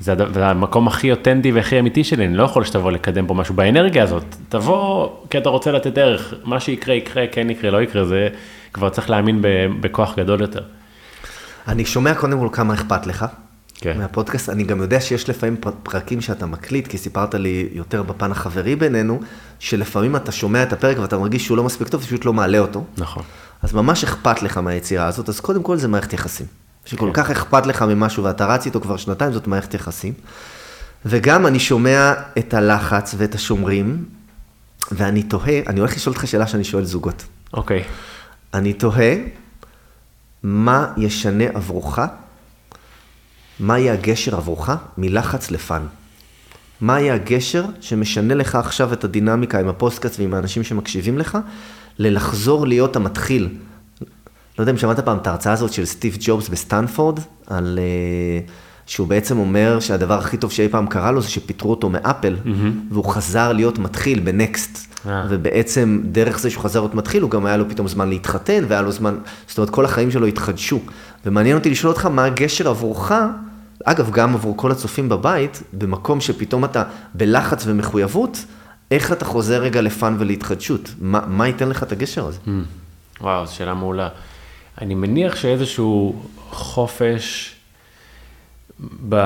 [0.00, 3.54] זה, זה המקום הכי אותנטי והכי אמיתי שלי, אני לא יכול שתבוא לקדם פה משהו
[3.54, 4.24] באנרגיה הזאת.
[4.48, 8.28] תבוא כי אתה רוצה לתת ערך, מה שיקרה יקרה, כן יקרה, לא יקרה, זה
[8.72, 9.44] כבר צריך להאמין
[9.80, 10.62] בכוח גדול יותר.
[11.68, 13.26] אני שומע קודם כל כמה אכפת לך.
[13.80, 13.98] כן.
[13.98, 14.48] מהפודקאסט.
[14.48, 19.20] אני גם יודע שיש לפעמים פרקים שאתה מקליט, כי סיפרת לי יותר בפן החברי בינינו,
[19.58, 22.84] שלפעמים אתה שומע את הפרק ואתה מרגיש שהוא לא מספיק טוב, פשוט לא מעלה אותו.
[22.98, 23.22] נכון.
[23.62, 26.46] אז ממש אכפת לך מהיצירה הזאת, אז קודם כל זה מערכת יחסים.
[26.86, 27.22] שכל כן.
[27.22, 30.12] כך אכפת לך ממשהו ואתה רץ איתו כבר שנתיים, זאת מערכת יחסים.
[31.04, 34.04] וגם אני שומע את הלחץ ואת השומרים,
[34.92, 37.24] ואני תוהה, אני הולך לשאול אותך שאלה שאני שואל זוגות.
[37.52, 37.84] אוקיי.
[38.54, 39.14] אני תוהה,
[40.42, 41.98] מה ישנה עבורך
[43.60, 45.86] מה יהיה הגשר עבורך מלחץ ל fun?
[46.80, 51.38] מה יהיה הגשר שמשנה לך עכשיו את הדינמיקה עם הפודקאסט ועם האנשים שמקשיבים לך,
[51.98, 53.48] ללחזור להיות המתחיל?
[54.58, 57.78] לא יודע אם שמעת פעם את ההרצאה הזאת של סטיב ג'ובס בסטנפורד, על...
[58.46, 58.50] Uh,
[58.86, 62.48] שהוא בעצם אומר שהדבר הכי טוב שאי פעם קרה לו זה שפיטרו אותו מאפל, mm-hmm.
[62.90, 64.94] והוא חזר להיות מתחיל בנקסט.
[65.04, 65.08] Ah.
[65.28, 68.82] ובעצם דרך זה שהוא חזר להיות מתחיל, הוא גם היה לו פתאום זמן להתחתן, והיה
[68.82, 70.80] לו זמן, זאת אומרת, כל החיים שלו התחדשו.
[71.26, 73.12] ומעניין אותי לשאול אותך, מה הגשר עבורך,
[73.84, 76.82] אגב, גם עבור כל הצופים בבית, במקום שפתאום אתה
[77.14, 78.44] בלחץ ומחויבות,
[78.90, 80.90] איך אתה חוזר רגע לפאן ולהתחדשות?
[81.00, 82.38] מה, מה ייתן לך את הגשר הזה?
[82.46, 82.50] Hmm.
[83.20, 84.08] וואו, זו שאלה מעולה.
[84.80, 87.54] אני מניח שאיזשהו חופש
[89.08, 89.16] ב...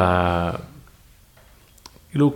[2.11, 2.33] כאילו,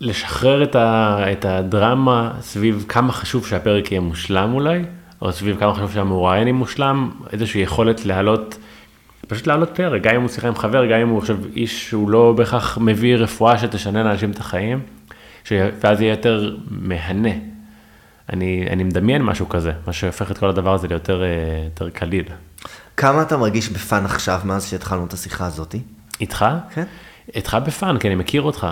[0.00, 1.18] לשחרר את, ה...
[1.32, 4.82] את הדרמה סביב כמה חשוב שהפרק יהיה מושלם אולי,
[5.22, 8.58] או סביב כמה חשוב שהמוראיין יהיה מושלם, איזושהי יכולת להעלות
[9.28, 12.10] פשוט לעלות פרק, גם אם הוא שיחה עם חבר, גם אם הוא עכשיו איש שהוא
[12.10, 14.80] לא בהכרח מביא רפואה שתשנה לאנשים את החיים,
[15.50, 17.30] ואז יהיה יותר מהנה.
[18.32, 21.22] אני, אני מדמיין משהו כזה, מה שהופך את כל הדבר הזה ליותר
[21.64, 22.24] יותר קליל.
[22.96, 25.74] כמה אתה מרגיש ב fun עכשיו, מאז שהתחלנו את השיחה הזאת?
[26.20, 26.46] איתך?
[26.74, 26.84] כן.
[27.34, 28.66] איתך ב fun, כי אני מכיר אותך.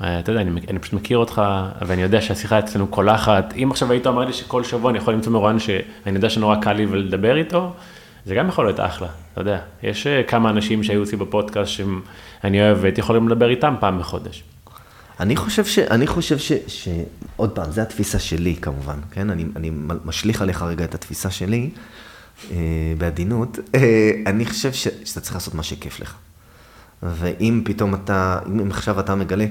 [0.00, 1.42] אתה יודע, אני, אני פשוט מכיר אותך,
[1.86, 3.54] ואני יודע שהשיחה אצלנו קולחת.
[3.56, 6.72] אם עכשיו היית אומר לי שכל שבוע אני יכול למצוא מרואיין שאני יודע שנורא קל
[6.72, 7.72] לי לדבר איתו,
[8.26, 9.58] זה גם יכול להיות אחלה, אתה יודע.
[9.82, 14.42] יש אה, כמה אנשים שהיו אצלי בפודקאסט שאני אוהב והייתי יכול לדבר איתם פעם בחודש.
[15.20, 15.78] אני חושב ש...
[15.78, 16.52] אני חושב ש...
[16.66, 16.88] ש...
[17.40, 19.30] עוד פעם, זו התפיסה שלי כמובן, כן?
[19.30, 19.70] אני, אני
[20.04, 21.70] משליך עליך רגע את התפיסה שלי,
[22.50, 22.56] אה,
[22.98, 23.58] בעדינות.
[23.74, 24.88] אה, אני חושב ש...
[25.04, 26.14] שאתה צריך לעשות מה שכיף לך.
[27.02, 29.46] ואם פתאום אתה, אם עכשיו אתה מגלה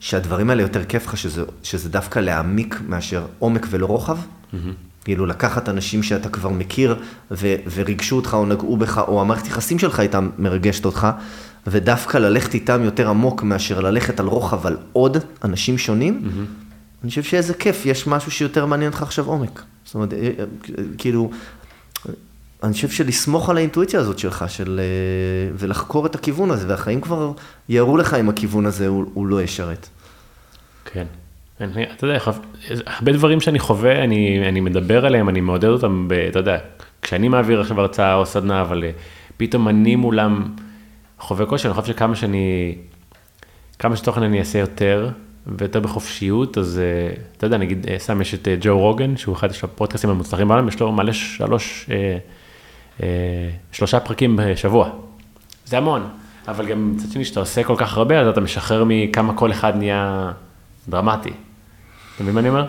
[0.00, 4.56] שהדברים האלה יותר כיף לך, שזה, שזה דווקא להעמיק מאשר עומק ולא רוחב, mm-hmm.
[5.04, 6.96] כאילו לקחת אנשים שאתה כבר מכיר
[7.30, 11.08] ו- וריגשו אותך או נגעו בך, או המערכת יחסים שלך איתם מרגשת אותך,
[11.66, 16.61] ודווקא ללכת איתם יותר עמוק מאשר ללכת על רוחב על עוד אנשים שונים, mm-hmm.
[17.02, 19.62] אני חושב שאיזה כיף, יש משהו שיותר מעניין אותך עכשיו עומק.
[19.84, 20.44] זאת אומרת, אה, אה,
[20.98, 21.30] כאילו,
[22.62, 27.32] אני חושב שלסמוך על האינטואיציה הזאת שלך, של, אה, ולחקור את הכיוון הזה, והחיים כבר
[27.68, 29.88] יראו לך אם הכיוון הזה הוא, הוא לא ישרת.
[30.84, 31.04] כן.
[31.60, 32.18] אני, אתה יודע,
[32.86, 36.58] הרבה דברים שאני חווה, אני, אני מדבר עליהם, אני מעודד אותם, ב, אתה יודע,
[37.02, 38.84] כשאני מעביר עכשיו הרצאה או סדנה, אבל
[39.36, 40.54] פתאום אני מולם
[41.18, 42.74] חווה קושי, אני חושב שכמה שאני,
[43.78, 45.10] כמה שתוכן אני אעשה יותר,
[45.46, 49.48] ויותר בחופשיות, אז אה, אתה יודע, נגיד, אה, סתם יש את ג'ו רוגן, שהוא אחד
[49.62, 51.90] הפודקאסטים המוצלחים בעולם, יש לו מלא שלוש,
[53.72, 54.90] שלושה פרקים בשבוע.
[55.66, 56.08] זה המון,
[56.48, 59.76] אבל גם מצד שני, שאתה עושה כל כך הרבה, אז אתה משחרר מכמה כל אחד
[59.76, 60.32] נהיה
[60.88, 61.32] דרמטי.
[62.14, 62.66] אתה מבין מה אני אומר?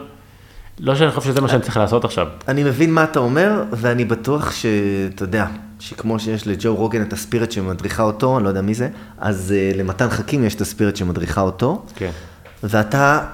[0.79, 2.27] לא שאני חושב שזה מה שאני צריך לעשות עכשיו.
[2.47, 5.47] אני מבין מה אתה אומר, ואני בטוח שאתה יודע,
[5.79, 9.53] שכמו שיש לג'ו רוגן את ה spirit שמדריכה אותו, אני לא יודע מי זה, אז
[9.53, 11.85] uh, למתן חכים יש את ה spirit שמדריכה אותו.
[11.95, 12.11] כן.
[12.63, 13.25] ואתה,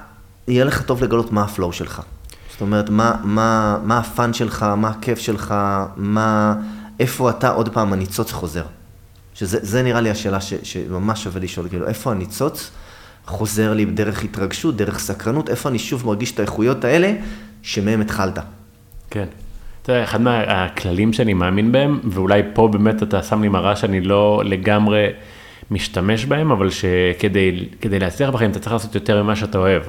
[0.47, 2.01] יהיה לך טוב לגלות מה ה flow שלך.
[2.51, 5.55] זאת אומרת, מה, מה, מה ה fun שלך, מה הכיף שלך,
[5.97, 6.55] מה,
[6.99, 8.63] איפה אתה עוד פעם הניצוץ חוזר.
[9.33, 12.71] שזה נראה לי השאלה ש, שממש שווה לשאול, כאילו, איפה הניצוץ?
[13.25, 17.13] חוזר לי דרך התרגשות, דרך סקרנות, איפה אני שוב מרגיש את האיכויות האלה
[17.61, 18.39] שמהם התחלת.
[19.09, 19.25] כן.
[19.81, 24.01] אתה יודע, אחד מהכללים שאני מאמין בהם, ואולי פה באמת אתה שם לי מראה שאני
[24.01, 25.07] לא לגמרי
[25.71, 29.83] משתמש בהם, אבל שכדי להצליח בחיים אתה צריך לעשות יותר ממה שאתה אוהב.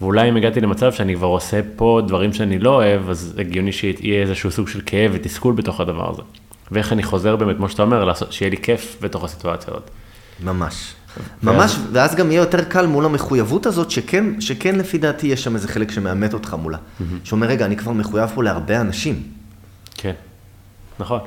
[0.00, 4.22] ואולי אם הגעתי למצב שאני כבר עושה פה דברים שאני לא אוהב, אז הגיוני שיהיה
[4.22, 6.22] איזשהו סוג של כאב ותסכול בתוך הדבר הזה.
[6.70, 9.90] ואיך אני חוזר באמת, כמו שאתה אומר, לעשות, שיהיה לי כיף בתוך הסיטואציה הזאת.
[10.44, 10.94] ממש.
[11.42, 15.54] ממש, ואז גם יהיה יותר קל מול המחויבות הזאת, שכן, שכן לפי דעתי יש שם
[15.54, 16.78] איזה חלק שמאמת אותך מולה.
[17.24, 19.22] שאומר, רגע, אני כבר מחויב פה להרבה אנשים.
[19.94, 20.12] כן,
[20.98, 21.20] נכון.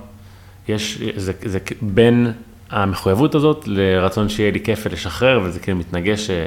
[0.67, 2.31] יש, זה, זה בין
[2.69, 6.45] המחויבות הזאת לרצון שיהיה לי כיף ולשחרר, וזה כאילו מתנגש, אה,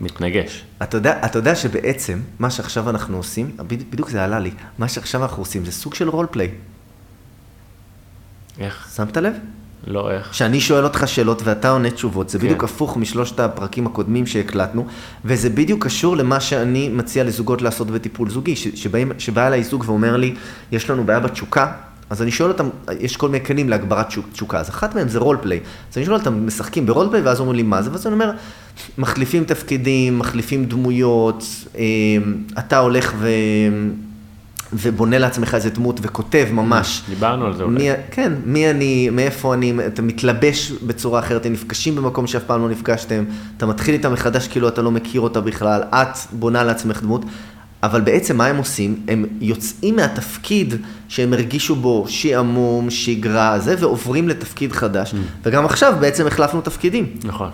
[0.00, 0.64] מתנגש.
[0.82, 3.56] אתה יודע, אתה יודע שבעצם, מה שעכשיו אנחנו עושים,
[3.90, 6.50] בדיוק זה עלה לי, מה שעכשיו אנחנו עושים זה סוג של רול פליי.
[8.58, 8.88] איך?
[8.96, 9.34] שמת לב?
[9.86, 10.34] לא איך.
[10.34, 12.44] שאני שואל אותך שאלות ואתה עונה תשובות, זה כן.
[12.44, 14.86] בדיוק הפוך משלושת הפרקים הקודמים שהקלטנו,
[15.24, 20.16] וזה בדיוק קשור למה שאני מציע לזוגות לעשות בטיפול זוגי, שבאים, שבא אליי זוג ואומר
[20.16, 20.34] לי,
[20.72, 21.72] יש לנו בעיה בתשוקה,
[22.10, 22.68] אז אני שואל אותם,
[23.00, 25.60] יש כל מיני כלים להגברת תשוק- תשוקה, אז אחת מהם זה רול פליי.
[25.92, 27.90] אז אני שואל אותם, משחקים ברול פליי, ואז אומרים לי, מה זה?
[27.90, 28.30] ואז אני אומר,
[28.98, 31.44] מחליפים תפקידים, מחליפים דמויות,
[31.78, 31.82] אה,
[32.58, 33.28] אתה הולך ו...
[34.72, 37.02] ובונה לעצמך איזה דמות וכותב ממש.
[37.08, 37.74] דיברנו על זה אולי.
[37.74, 42.62] מי, כן, מי אני, מאיפה אני, אתה מתלבש בצורה אחרת, אתם נפגשים במקום שאף פעם
[42.62, 43.24] לא נפגשתם,
[43.56, 47.24] אתה מתחיל איתה מחדש כאילו אתה לא מכיר אותה בכלל, את בונה לעצמך דמות,
[47.84, 49.00] אבל בעצם מה הם עושים?
[49.08, 50.74] הם יוצאים מהתפקיד
[51.08, 57.06] שהם הרגישו בו שעמום, שגרה, זה, ועוברים לתפקיד חדש, וגם עכשיו בעצם החלפנו תפקידים.
[57.24, 57.50] נכון.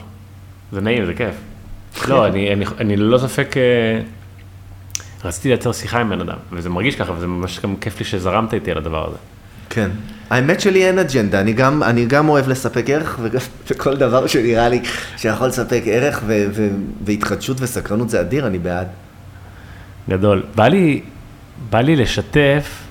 [0.73, 1.35] זה נעים, זה כיף.
[2.09, 4.01] לא, אני, אני, אני ללא ספק, אה,
[5.25, 8.55] רציתי לייצר שיחה עם בן אדם, וזה מרגיש ככה, וזה ממש גם כיף לי שזרמת
[8.55, 9.17] איתי על הדבר הזה.
[9.71, 9.91] כן.
[10.31, 13.19] האמת שלי אין אג'נדה, אני גם, אני גם אוהב לספק ערך,
[13.71, 14.83] וכל דבר שנראה לי
[15.17, 16.69] שיכול לספק ערך ו- ו-
[17.05, 18.87] והתחדשות וסקרנות זה אדיר, אני בעד.
[20.11, 20.43] גדול.
[20.55, 21.01] בא לי,
[21.71, 22.83] בא לי לשתף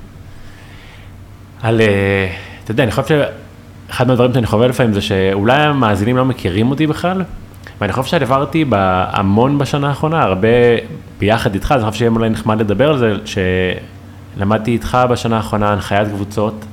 [1.61, 2.31] על, אה,
[2.63, 3.23] אתה יודע, אני חושב
[3.87, 7.23] שאחד מהדברים שאני חווה לפעמים זה שאולי המאזינים לא מכירים אותי בכלל,
[7.81, 8.65] ואני חושב שעברתי
[9.11, 10.47] המון בשנה האחרונה, הרבה
[11.19, 13.13] ביחד איתך, אז אני חושב שיהיה אולי נחמד לדבר על זה,
[14.35, 16.65] שלמדתי איתך בשנה האחרונה הנחיית קבוצות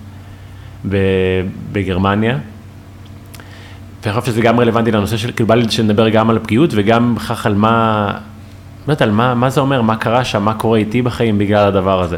[1.72, 2.38] בגרמניה.
[4.02, 7.14] ואני חושב שזה גם רלוונטי לנושא של, כאילו בא לי שנדבר גם על פגיעות וגם
[7.14, 8.12] בכך על מה,
[8.92, 12.02] יודעת, על מה, מה זה אומר, מה קרה שם, מה קורה איתי בחיים בגלל הדבר
[12.02, 12.16] הזה.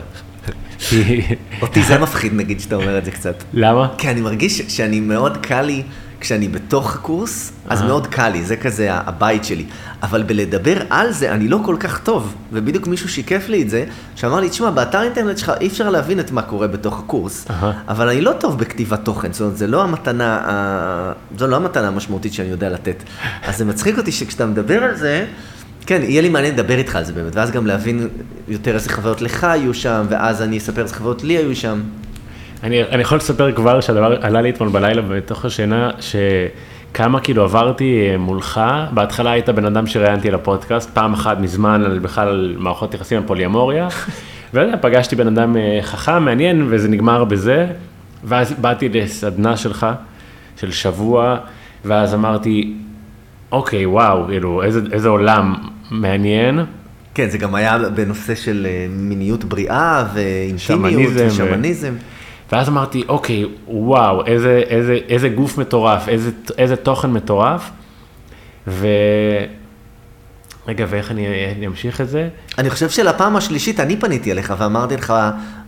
[1.63, 3.43] אותי זה מפחיד נגיד שאתה אומר את זה קצת.
[3.55, 3.89] למה?
[3.99, 5.83] כי אני מרגיש שאני מאוד קל לי,
[6.21, 7.87] כשאני בתוך הקורס, אז אה.
[7.87, 9.65] מאוד קל לי, זה כזה הבית שלי.
[10.03, 12.35] אבל בלדבר על זה, אני לא כל כך טוב.
[12.53, 16.21] ובדיוק מישהו שיקף לי את זה, שאמר לי, תשמע, באתר אינטרנט שלך אי אפשר להבין
[16.21, 17.47] את מה קורה בתוך הקורס.
[17.89, 20.41] אבל אני לא טוב בכתיבת תוכן, זאת אומרת, זה לא המתנה,
[21.39, 23.03] זו לא המתנה המשמעותית שאני יודע לתת.
[23.43, 25.27] אז זה מצחיק אותי שכשאתה מדבר על זה,
[25.89, 28.09] כן, יהיה לי מעניין לדבר איתך על זה באמת, ואז גם להבין
[28.49, 31.81] יותר איזה חוויות לך היו שם, ואז אני אספר איזה חוויות לי היו שם.
[32.63, 38.09] אני, אני יכול לספר כבר שהדבר עלה לי אתמול בלילה בתוך השינה, שכמה כאילו עברתי
[38.11, 43.19] אה, מולך, בהתחלה היית בן אדם שראיינתי לפודקאסט, פעם אחת מזמן על בכלל מערכות יחסים
[43.19, 43.89] על פוליאמוריה,
[44.55, 47.67] ואתה פגשתי בן אדם אה, חכם, מעניין, וזה נגמר בזה,
[48.25, 49.87] ואז באתי לסדנה שלך,
[50.61, 51.37] של שבוע,
[51.85, 52.75] ואז אמרתי,
[53.53, 55.55] אוקיי, וואו, כאילו, איזה, איזה עולם
[55.91, 56.61] מעניין.
[57.15, 61.95] כן, זה גם היה בנושא של אה, מיניות בריאה ואינטימיות ו- ושמניזם.
[62.53, 67.71] ואז אמרתי, אוקיי, וואו, איזה, איזה, איזה גוף מטורף, איזה, איזה תוכן מטורף.
[68.69, 68.87] ו...
[70.69, 72.29] רגע, ואיך אני, אני אמשיך את זה?
[72.59, 75.15] אני חושב שלפעם השלישית אני פניתי אליך ואמרתי לך,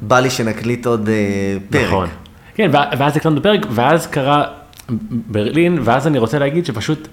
[0.02, 1.86] בא לי שנקליט עוד אה, פרק.
[1.86, 2.08] נכון.
[2.54, 4.44] כן, ואז הקלטנו פרק, ואז קרה
[5.10, 7.08] ברלין, ואז אני רוצה להגיד שפשוט,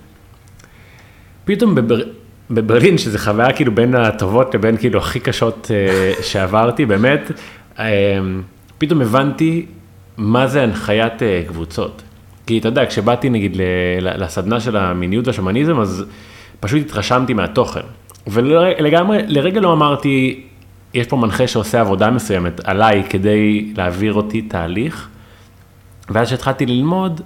[1.45, 2.01] פתאום בבר...
[2.49, 7.31] בברלין, שזו חוויה כאילו בין הטובות לבין כאילו הכי קשות אה, שעברתי, באמת,
[7.79, 8.19] אה,
[8.77, 9.65] פתאום הבנתי
[10.17, 12.01] מה זה הנחיית אה, קבוצות.
[12.45, 13.57] כי אתה יודע, כשבאתי נגיד
[14.01, 16.05] לסדנה של המיניות והשמניזם, אז
[16.59, 17.81] פשוט התרשמתי מהתוכן.
[18.27, 20.43] ולגמרי, לרגע לא אמרתי,
[20.93, 25.07] יש פה מנחה שעושה עבודה מסוימת עליי כדי להעביר אותי תהליך.
[26.09, 27.21] ואז כשהתחלתי ללמוד,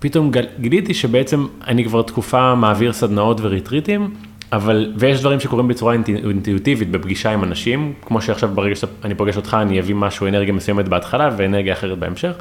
[0.00, 4.14] פתאום גיליתי שבעצם אני כבר תקופה מעביר סדנאות וריטריטים,
[4.52, 9.36] אבל, ויש דברים שקורים בצורה אינטו- אינטואיטיבית בפגישה עם אנשים, כמו שעכשיו ברגע שאני פוגש
[9.36, 12.32] אותך, אני אביא משהו, אנרגיה מסוימת בהתחלה ואנרגיה אחרת בהמשך,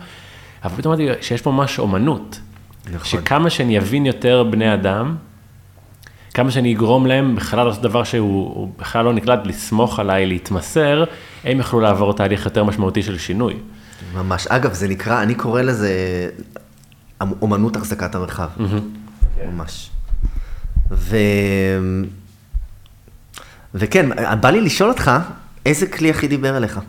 [0.63, 2.39] אבל פתאום אמרתי שיש פה ממש אומנות,
[2.93, 3.05] נכון.
[3.05, 5.15] שכמה שאני אבין יותר בני אדם,
[6.33, 11.03] כמה שאני אגרום להם בכלל לעשות דבר שהוא הוא בכלל לא נקלט, לסמוך עליי, להתמסר,
[11.43, 13.53] הם יוכלו לעבור תהליך יותר משמעותי של שינוי.
[14.15, 14.47] ממש.
[14.47, 15.89] אגב, זה נקרא, אני קורא לזה
[17.21, 18.49] אומנות החזקת המרחב.
[19.47, 19.89] ממש.
[20.91, 21.17] ו...
[23.73, 24.09] וכן,
[24.41, 25.11] בא לי לשאול אותך,
[25.65, 26.79] איזה כלי הכי דיבר אליך?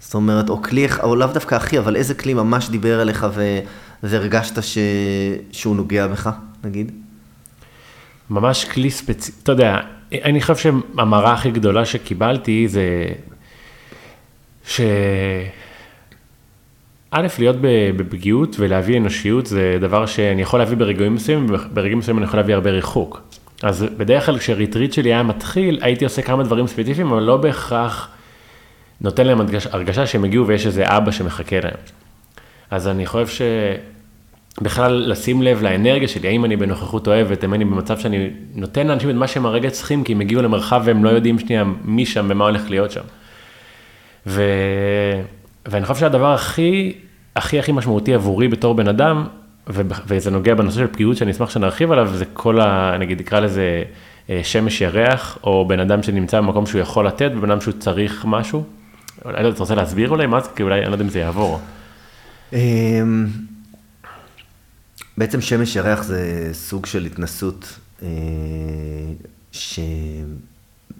[0.00, 3.58] זאת אומרת, או כלי, או לאו דווקא הכי, אבל איזה כלי ממש דיבר אליך ו...
[4.02, 4.78] והרגשת ש...
[5.52, 6.30] שהוא נוגע בך,
[6.64, 6.92] נגיד?
[8.30, 9.76] ממש כלי ספציפי, אתה יודע,
[10.12, 13.06] אני חושב שהמראה הכי גדולה שקיבלתי זה
[14.66, 14.80] ש...
[17.14, 17.56] א', להיות
[17.96, 22.54] בפגיעות ולהביא אנושיות זה דבר שאני יכול להביא ברגעים מסוימים, וברגעים מסוימים אני יכול להביא
[22.54, 23.22] הרבה ריחוק.
[23.62, 28.08] אז בדרך כלל כשריטריט שלי היה מתחיל, הייתי עושה כמה דברים ספציפיים, אבל לא בהכרח
[29.00, 29.38] נותן להם
[29.70, 31.74] הרגשה שהם הגיעו ויש איזה אבא שמחכה להם.
[32.70, 33.44] אז אני חושב
[34.58, 39.10] שבכלל לשים לב לאנרגיה שלי, האם אני בנוכחות אוהבת, האם אני במצב שאני נותן לאנשים
[39.10, 42.26] את מה שהם הרגע צריכים, כי הם הגיעו למרחב והם לא יודעים שנייה מי שם
[42.30, 43.04] ומה הולך להיות שם.
[44.26, 44.42] ו...
[45.72, 46.92] ואני חושב שהדבר הכי,
[47.36, 49.26] הכי הכי משמעותי עבורי בתור בן אדם.
[50.06, 52.96] וזה נוגע בנושא של פגיעות שאני אשמח שנרחיב עליו, זה כל ה...
[52.98, 53.82] נגיד נקרא לזה
[54.30, 58.24] אה, שמש ירח, או בן אדם שנמצא במקום שהוא יכול לתת, ובן אדם שהוא צריך
[58.28, 58.64] משהו.
[59.24, 60.48] אולי אתה רוצה להסביר אולי מה זה?
[60.56, 61.60] כי אולי, אני לא יודע אם זה יעבור.
[62.52, 63.26] אמ,
[65.18, 68.08] בעצם שמש ירח זה סוג של התנסות אה,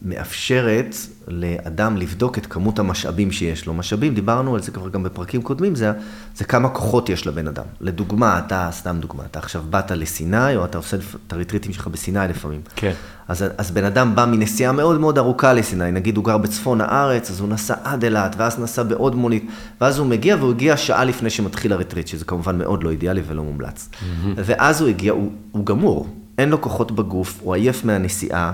[0.02, 0.96] שמאפשרת
[1.28, 3.74] לאדם לבדוק את כמות המשאבים שיש לו.
[3.74, 5.92] משאבים, דיברנו על זה כבר גם בפרקים קודמים, זה,
[6.36, 7.64] זה כמה כוחות יש לבן אדם.
[7.80, 12.28] לדוגמה, אתה, סתם דוגמה, אתה עכשיו באת לסיני, או אתה עושה את הריטריטים שלך בסיני
[12.28, 12.60] לפעמים.
[12.76, 12.92] כן.
[13.28, 17.30] אז, אז בן אדם בא מנסיעה מאוד מאוד ארוכה לסיני, נגיד הוא גר בצפון הארץ,
[17.30, 19.46] אז הוא נסע עד אילת, ואז נסע בעוד מונית,
[19.80, 23.42] ואז הוא מגיע, והוא הגיע שעה לפני שמתחיל הריטריט, שזה כמובן מאוד לא אידיאלי ולא
[23.42, 23.88] מומלץ.
[23.92, 24.26] Mm-hmm.
[24.36, 26.06] ואז הוא הגיע, הוא, הוא גמור,
[26.38, 28.52] אין לו כוחות בגוף, הוא עייף מהנסיעה,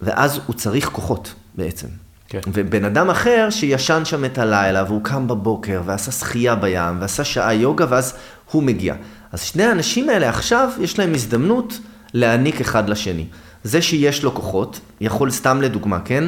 [0.00, 1.86] ואז הוא צריך כוחות בעצם.
[2.28, 2.40] כן.
[2.52, 7.54] ובן אדם אחר שישן שם את הלילה, והוא קם בבוקר, ועשה שחייה בים, ועשה שעה
[7.54, 8.14] יוגה, ואז
[8.50, 8.94] הוא מגיע.
[9.32, 11.78] אז שני האנשים האלה עכשיו, יש להם הזדמנות
[12.14, 13.26] להעניק אחד לשני.
[13.64, 16.24] זה שיש לו כוחות, יכול סתם לדוגמה, כן?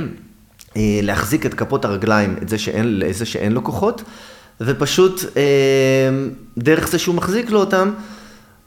[0.76, 4.02] אה, להחזיק את כפות הרגליים, את זה שאין, לזה שאין לו כוחות,
[4.60, 5.42] ופשוט אה,
[6.58, 7.90] דרך זה שהוא מחזיק לו אותם,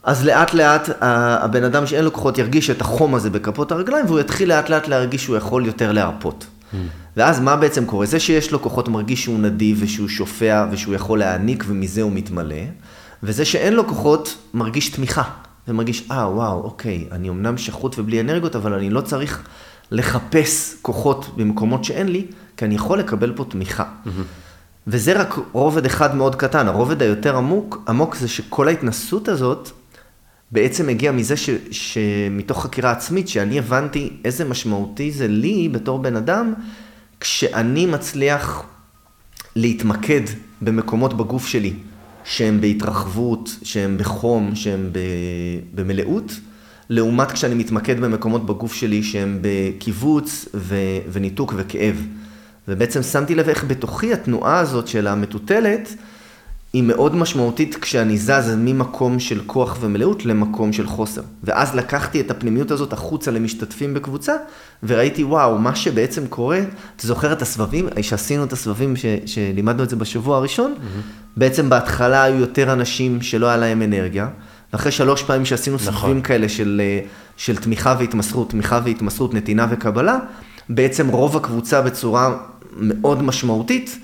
[0.04, 4.20] אז לאט לאט הבן אדם שאין לו כוחות ירגיש את החום הזה בכפות הרגליים, והוא
[4.20, 6.46] יתחיל לאט לאט להרגיש שהוא יכול יותר להרפות.
[6.46, 6.76] Mm.
[7.18, 8.06] ואז מה בעצם קורה?
[8.06, 12.64] זה שיש לו כוחות מרגיש שהוא נדיב ושהוא שופע ושהוא יכול להעניק ומזה הוא מתמלא,
[13.24, 15.24] וזה שאין לו כוחות מרגיש תמיכה.
[15.68, 19.44] ומרגיש, אה, וואו, אוקיי, אני אמנם שחוט ובלי אנרגיות, אבל אני לא צריך
[19.92, 22.26] לחפש כוחות במקומות שאין לי,
[22.58, 23.84] כי אני יכול לקבל פה תמיכה.
[23.84, 24.10] Mm-hmm.
[24.88, 26.68] וזה רק רובד אחד מאוד קטן.
[26.68, 29.70] הרובד היותר עמוק, עמוק זה שכל ההתנסות הזאת
[30.54, 36.16] בעצם הגיעה מזה ש, שמתוך חקירה עצמית, שאני הבנתי איזה משמעותי זה לי בתור בן
[36.16, 36.54] אדם,
[37.20, 38.64] כשאני מצליח
[39.56, 40.22] להתמקד
[40.62, 41.74] במקומות בגוף שלי.
[42.24, 44.90] שהם בהתרחבות, שהם בחום, שהם
[45.76, 46.34] במלאות,
[46.90, 50.76] לעומת כשאני מתמקד במקומות בגוף שלי שהם בקיבוץ ו...
[51.12, 52.08] וניתוק וכאב.
[52.68, 55.96] ובעצם שמתי לב איך בתוכי התנועה הזאת של המטוטלת,
[56.74, 61.22] היא מאוד משמעותית כשאני זז ממקום של כוח ומלאות למקום של חוסר.
[61.44, 64.34] ואז לקחתי את הפנימיות הזאת החוצה למשתתפים בקבוצה,
[64.84, 66.60] וראיתי, וואו, מה שבעצם קורה,
[66.96, 71.38] אתה זוכר את הסבבים, שעשינו את הסבבים, ש, שלימדנו את זה בשבוע הראשון, mm-hmm.
[71.38, 74.28] בעצם בהתחלה היו יותר אנשים שלא היה להם אנרגיה,
[74.74, 75.94] ואחרי שלוש פעמים שעשינו נכון.
[75.94, 76.82] סבבים כאלה של,
[77.38, 80.18] של תמיכה והתמסרות, תמיכה והתמסרות, נתינה וקבלה,
[80.70, 82.38] בעצם רוב הקבוצה בצורה
[82.78, 83.98] מאוד משמעותית,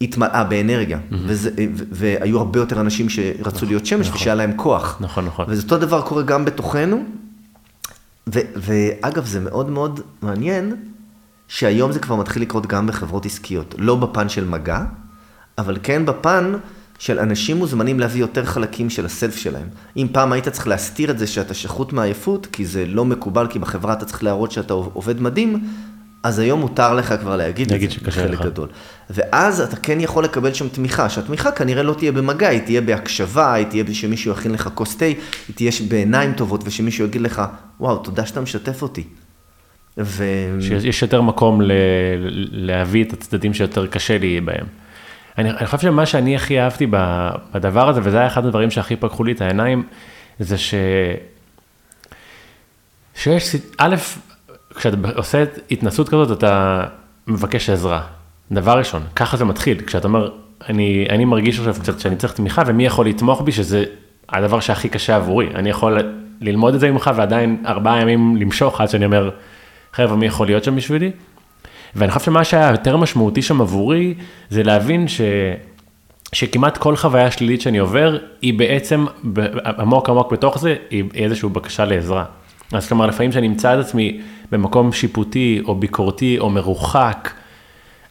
[0.00, 1.14] התמלאה באנרגיה, mm-hmm.
[1.26, 1.50] וזה,
[1.92, 4.20] והיו הרבה יותר אנשים שרצו נכון, להיות שמש נכון.
[4.20, 4.96] ושהיה להם כוח.
[5.00, 5.46] נכון, נכון.
[5.48, 7.04] וזה אותו דבר קורה גם בתוכנו,
[8.34, 10.76] ו, ואגב, זה מאוד מאוד מעניין,
[11.48, 14.84] שהיום זה כבר מתחיל לקרות גם בחברות עסקיות, לא בפן של מגע,
[15.58, 16.52] אבל כן בפן
[16.98, 19.66] של אנשים מוזמנים להביא יותר חלקים של הסלף שלהם.
[19.96, 23.58] אם פעם היית צריך להסתיר את זה שאתה שחוט מעייפות, כי זה לא מקובל, כי
[23.58, 25.68] בחברה אתה צריך להראות שאתה עובד מדהים,
[26.24, 28.68] אז היום מותר לך כבר להגיד את זה בחלק גדול.
[29.10, 33.52] ואז אתה כן יכול לקבל שם תמיכה, שהתמיכה כנראה לא תהיה במגע, היא תהיה בהקשבה,
[33.52, 35.16] היא תהיה שמישהו יכין לך כוס תה, היא
[35.54, 37.42] תהיה בעיניים טובות ושמישהו יגיד לך,
[37.80, 39.04] וואו, תודה שאתה משתף אותי.
[39.98, 40.24] ו...
[40.60, 41.72] שיש יותר מקום ל...
[42.50, 44.66] להביא את הצדדים שיותר קשה לי בהם.
[45.38, 46.86] אני, אני חושב שמה שאני הכי אהבתי
[47.54, 49.82] בדבר הזה, וזה היה אחד הדברים שהכי פקחו לי את העיניים,
[50.38, 50.74] זה ש...
[53.14, 53.94] שיש, א',
[54.76, 56.84] כשאתה עושה התנסות כזאת, אתה
[57.26, 58.02] מבקש עזרה.
[58.52, 60.30] דבר ראשון, ככה זה מתחיל, כשאתה אומר,
[60.68, 63.84] אני, אני מרגיש עכשיו קצת שאני צריך תמיכה, ומי יכול לתמוך בי, שזה
[64.28, 65.48] הדבר שהכי קשה עבורי.
[65.54, 65.98] אני יכול
[66.40, 69.30] ללמוד את זה ממך, ועדיין ארבעה ימים למשוך עד שאני אומר,
[69.92, 71.10] חבר'ה, מי יכול להיות שם בשבילי?
[71.96, 74.14] ואני חושב שמה שהיה יותר משמעותי שם עבורי,
[74.50, 75.20] זה להבין ש...
[76.32, 79.06] שכמעט כל חוויה שלילית שאני עובר, היא בעצם
[79.78, 82.24] עמוק עמוק בתוך זה, היא איזושהי בקשה לעזרה.
[82.72, 84.20] אז כלומר, לפעמים שאני אמצא את עצמי
[84.54, 87.30] במקום שיפוטי, או ביקורתי, או מרוחק,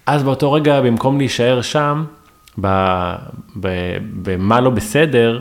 [0.06, 2.04] אז באותו רגע, במקום להישאר שם,
[3.56, 5.40] במה לא בסדר,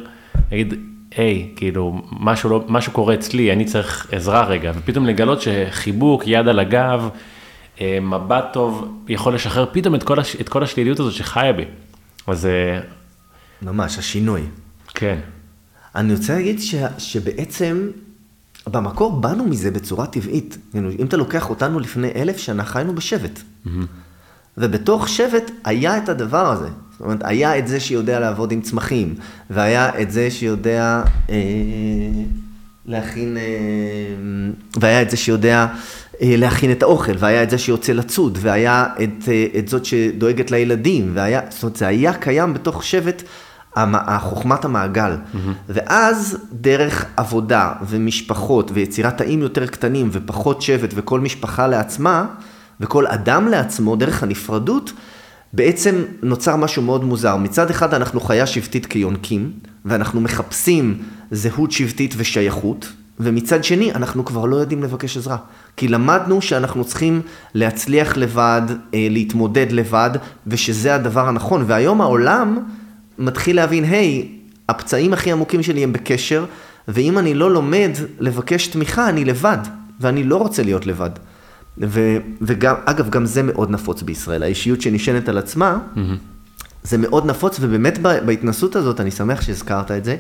[0.53, 0.75] נגיד,
[1.17, 6.49] היי, כאילו, משהו, לא, משהו קורה אצלי, אני צריך עזרה רגע, ופתאום לגלות שחיבוק, יד
[6.49, 7.09] על הגב,
[7.81, 11.65] אה, מבט טוב, יכול לשחרר פתאום את כל, הש, את כל השליליות הזאת שחיה בי.
[12.27, 12.81] אז אה,
[13.63, 14.43] ממש, השינוי.
[14.95, 15.19] כן,
[15.95, 17.89] אני רוצה להגיד ש, שבעצם,
[18.67, 20.59] במקור באנו מזה בצורה טבעית.
[20.75, 23.41] אם אתה לוקח אותנו לפני אלף שנה, חיינו בשבט.
[24.59, 26.69] ובתוך שבט היה את הדבר הזה.
[26.93, 29.15] זאת אומרת, היה את זה שיודע לעבוד עם צמחים,
[29.51, 31.35] והיה את זה שיודע אה,
[32.87, 33.43] להכין, אה,
[34.81, 35.67] והיה את זה שיודע
[36.23, 40.51] אה, להכין את האוכל, והיה את זה שיוצא לצוד, והיה את, אה, את זאת שדואגת
[40.51, 43.23] לילדים, והיה, זאת אומרת, זה היה קיים בתוך שבט.
[44.19, 45.17] חוכמת המעגל.
[45.17, 45.37] Mm-hmm.
[45.69, 52.27] ואז דרך עבודה ומשפחות ויצירת תאים יותר קטנים ופחות שבט וכל משפחה לעצמה
[52.81, 54.93] וכל אדם לעצמו, דרך הנפרדות,
[55.53, 57.37] בעצם נוצר משהו מאוד מוזר.
[57.37, 59.53] מצד אחד אנחנו חיה שבטית כיונקים,
[59.85, 65.37] ואנחנו מחפשים זהות שבטית ושייכות, ומצד שני אנחנו כבר לא יודעים לבקש עזרה.
[65.77, 67.21] כי למדנו שאנחנו צריכים
[67.55, 68.63] להצליח לבד,
[68.95, 70.11] אה, להתמודד לבד,
[70.47, 71.65] ושזה הדבר הנכון.
[71.67, 72.59] והיום העולם
[73.19, 74.29] מתחיל להבין, היי,
[74.69, 76.45] הפצעים הכי עמוקים שלי הם בקשר,
[76.89, 77.91] ואם אני לא לומד
[78.21, 79.59] לבקש תמיכה, אני לבד,
[80.01, 81.11] ואני לא רוצה להיות לבד.
[81.79, 85.99] ו, וגם, אגב, גם זה מאוד נפוץ בישראל, האישיות שנשענת על עצמה, mm-hmm.
[86.83, 90.17] זה מאוד נפוץ, ובאמת בהתנסות הזאת, אני שמח שהזכרת את זה,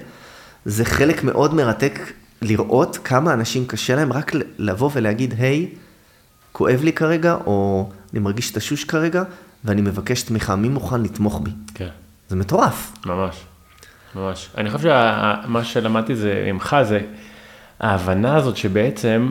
[0.65, 2.13] זה חלק מאוד מרתק
[2.43, 5.69] לראות כמה אנשים קשה להם רק לבוא ולהגיד, היי,
[6.53, 9.23] כואב לי כרגע, או אני מרגיש תשוש כרגע,
[9.65, 11.51] ואני מבקש תמיכה, מי מוכן לתמוך בי?
[11.75, 11.89] כן.
[12.33, 12.93] זה מטורף.
[13.07, 13.37] ממש,
[14.15, 14.49] ממש.
[14.59, 17.01] אני חושב שמה שלמדתי זה ממך, זה
[17.81, 19.31] ההבנה הזאת שבעצם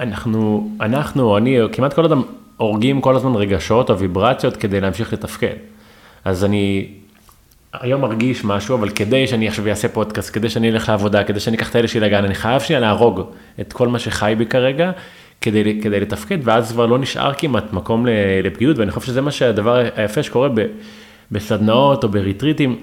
[0.00, 2.22] אנחנו, אנחנו, אני, כמעט כל אדם,
[2.56, 5.54] הורגים כל הזמן רגשות או ויברציות כדי להמשיך לתפקד.
[6.24, 6.88] אז אני
[7.72, 11.56] היום מרגיש משהו, אבל כדי שאני עכשיו אעשה פודקאסט, כדי שאני אלך לעבודה, כדי שאני
[11.56, 13.20] אקח את האלה שלי לגן, אני חייב שנייה להרוג
[13.60, 14.90] את כל מה שחי בי כרגע,
[15.40, 18.06] כדי, כדי לתפקד, ואז כבר לא נשאר כמעט מקום
[18.44, 20.66] לפגיעות, ואני חושב שזה מה שהדבר היפה שקורה ב,
[21.32, 22.76] בסדנאות או בריטריטים.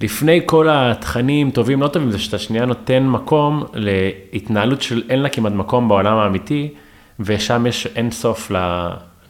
[0.00, 5.28] לפני כל התכנים, טובים, לא טובים, זה שאתה שנייה נותן מקום להתנהלות של אין לה
[5.28, 6.74] כמעט מקום בעולם האמיתי,
[7.20, 8.56] ושם יש אין סוף ל,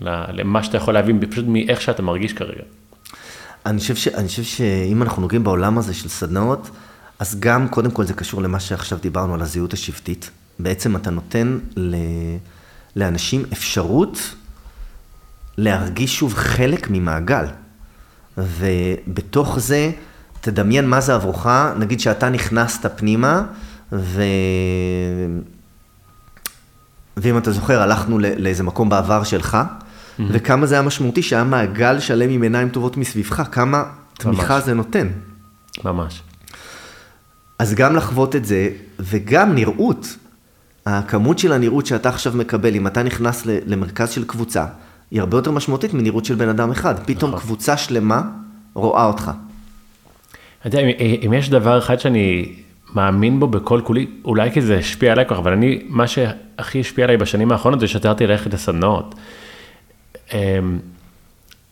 [0.01, 2.63] ל, למה שאתה יכול להבין, פשוט מאיך שאתה מרגיש כרגע.
[3.67, 6.71] אני חושב, ש, אני חושב שאם אנחנו נוגעים בעולם הזה של סדנאות,
[7.19, 10.31] אז גם, קודם כל זה קשור למה שעכשיו דיברנו על הזהות השבטית.
[10.59, 11.97] בעצם אתה נותן ל,
[12.97, 14.35] לאנשים אפשרות
[15.59, 17.47] להרגיש שוב חלק ממעגל.
[18.39, 19.91] ובתוך זה,
[20.41, 21.47] תדמיין מה זה עבורך,
[21.78, 23.43] נגיד שאתה נכנסת פנימה,
[23.93, 24.22] ו...
[27.16, 30.22] ואם אתה זוכר, הלכנו לאיזה מקום בעבר שלך, mm-hmm.
[30.30, 34.64] וכמה זה היה משמעותי שהיה מעגל שלם עם עיניים טובות מסביבך, כמה תמיכה ממש.
[34.64, 35.09] זה נותן.
[35.85, 36.22] ממש.
[37.59, 38.68] אז גם לחוות את זה,
[38.99, 40.16] וגם נראות.
[40.87, 44.66] הכמות של הנראות שאתה עכשיו מקבל, אם אתה נכנס למרכז של קבוצה,
[45.13, 46.95] היא הרבה יותר משמעותית מנראות של בן אדם אחד.
[47.07, 47.43] פתאום נכון.
[47.43, 48.23] קבוצה שלמה
[48.75, 49.31] רואה אותך.
[50.61, 50.81] אתה יודע,
[51.27, 52.53] אם יש דבר אחד שאני
[52.95, 57.05] מאמין בו בכל כולי, אולי כי זה השפיע עליי כך, אבל אני, מה שהכי השפיע
[57.05, 59.15] עליי בשנים האחרונות זה שתרתי ללכת לסדנאות.
[60.33, 60.79] אמ,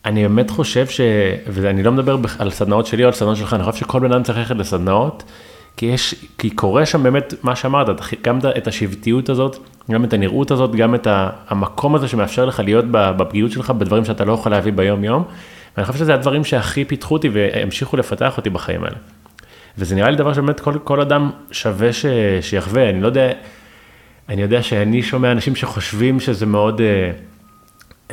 [0.05, 1.01] אני באמת חושב ש...
[1.47, 4.23] ואני לא מדבר על סדנאות שלי או על סדנאות שלך, אני חושב שכל בן אדם
[4.23, 5.23] צריך ללכת לסדנאות,
[5.77, 7.89] כי יש, כי קורה שם באמת מה שאמרת,
[8.23, 9.57] גם את השבטיות הזאת,
[9.91, 11.07] גם את הנראות הזאת, גם את
[11.49, 15.25] המקום הזה שמאפשר לך להיות בפגיעות שלך בדברים שאתה לא יכול להביא ביום יום.
[15.77, 18.97] ואני חושב שזה הדברים שהכי פיתחו אותי והמשיכו לפתח אותי בחיים האלה.
[19.79, 22.07] וזה נראה לי דבר שבאמת כל, כל אדם שווה ש,
[22.41, 23.31] שיחווה, אני לא יודע,
[24.29, 27.11] אני יודע שאני שומע אנשים שחושבים שזה מאוד, אה,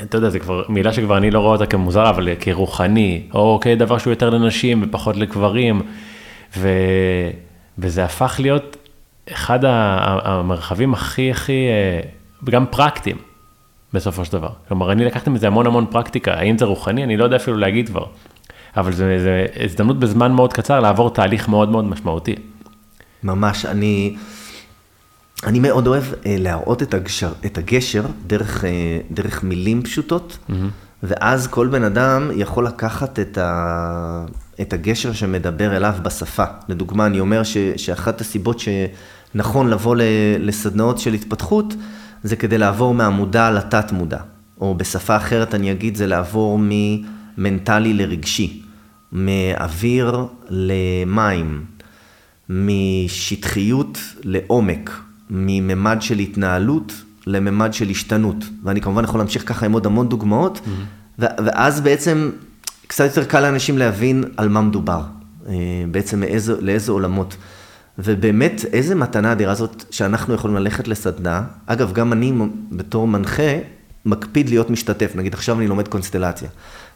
[0.04, 3.98] אתה יודע, זה כבר מילה שכבר אני לא רואה אותה כמוזרה, אבל כרוחני, או כדבר
[3.98, 5.82] שהוא יותר לנשים ופחות לגברים,
[6.58, 6.70] ו,
[7.80, 8.78] וזה הפך להיות
[9.32, 12.10] אחד המרחבים הכי הכי, אה,
[12.50, 13.18] גם פרקטיים.
[13.94, 14.50] בסופו של דבר.
[14.68, 17.04] כלומר, אני לקחתי מזה המון המון פרקטיקה, האם זה רוחני?
[17.04, 18.06] אני לא יודע אפילו להגיד כבר.
[18.78, 19.06] אבל זו
[19.64, 22.36] הזדמנות בזמן מאוד קצר לעבור תהליך מאוד מאוד משמעותי.
[23.24, 24.16] ממש, אני,
[25.44, 30.54] אני מאוד אוהב אה, להראות את, הגשר, את הגשר דרך, אה, דרך מילים פשוטות, mm-hmm.
[31.04, 34.26] ואז כל בן אדם יכול לקחת את, ה,
[34.62, 36.44] את הגשר שמדבר אליו בשפה.
[36.70, 39.96] לדוגמה, אני אומר ש, שאחת הסיבות שנכון לבוא
[40.40, 41.74] לסדנאות של התפתחות,
[42.24, 44.20] זה כדי לעבור מהמודע לתת מודע.
[44.62, 48.62] או בשפה אחרת אני אגיד, זה לעבור ממנטלי לרגשי,
[49.12, 51.66] מאוויר למים,
[52.50, 56.94] משטחיות לעומק, מממד של התנהלות
[57.28, 58.36] לממד של השתנות.
[58.64, 61.22] ואני כמובן יכול להמשיך ככה עם עוד המון דוגמאות, mm-hmm.
[61.46, 62.30] ואז בעצם
[62.88, 65.02] קצת יותר קל לאנשים להבין על מה מדובר,
[65.48, 65.54] אה,
[65.92, 67.36] בעצם מאיזה, לאיזה עולמות.
[68.00, 71.44] ובאמת, איזה מתנה אדירה זאת שאנחנו יכולים ללכת לסדנה.
[71.66, 72.34] אגב, גם אני
[72.72, 73.58] בתור מנחה
[74.06, 76.50] מקפיד להיות משתתף, נגיד עכשיו אני לומד קונסטלציה.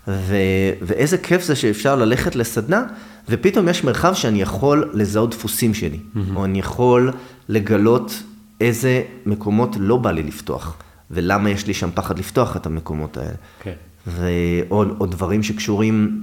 [0.08, 0.36] ו,
[0.82, 2.84] ואיזה כיף זה שאפשר ללכת לסדנה,
[3.30, 6.20] ופתאום יש מרחב שאני יכול לזהות דפוסים שלי, mm-hmm.
[6.36, 7.12] או אני יכול
[7.50, 8.24] לגלות
[8.62, 10.76] איזה מקומות לא בא לי לפתוח,
[11.12, 13.36] ולמה יש לי שם פחד לפתוח את המקומות האלה.
[13.64, 13.74] כן.
[13.74, 13.91] ועוד
[14.72, 16.22] או דברים שקשורים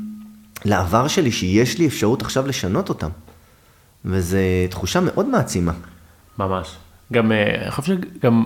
[0.64, 3.08] לעבר שלי, שיש לי אפשרות עכשיו לשנות אותם.
[4.04, 4.38] וזו
[4.70, 5.72] תחושה מאוד מעצימה.
[6.38, 6.76] ממש.
[7.12, 8.44] גם, אה, אני חושב שגם,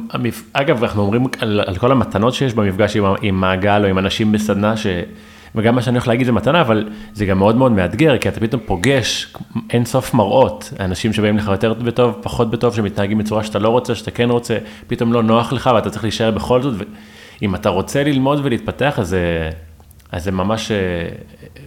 [0.53, 4.33] אגב, אנחנו אומרים על, על כל המתנות שיש במפגש עם, עם מעגל או עם אנשים
[4.33, 4.87] בסדנה, ש,
[5.55, 8.41] וגם מה שאני הולך להגיד זה מתנה, אבל זה גם מאוד מאוד מאתגר, כי אתה
[8.41, 9.35] פתאום פוגש
[9.71, 13.95] אין סוף מראות, אנשים שבאים לך יותר בטוב, פחות בטוב, שמתנהגים בצורה שאתה לא רוצה,
[13.95, 16.75] שאתה כן רוצה, פתאום לא נוח לך ואתה צריך להישאר בכל זאת,
[17.43, 19.17] ואם אתה רוצה ללמוד ולהתפתח, אז,
[20.17, 21.63] זה ממש, אה, אה,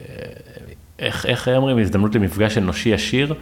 [1.00, 3.34] איך, איך אומרים, הזדמנות למפגש אנושי ישיר.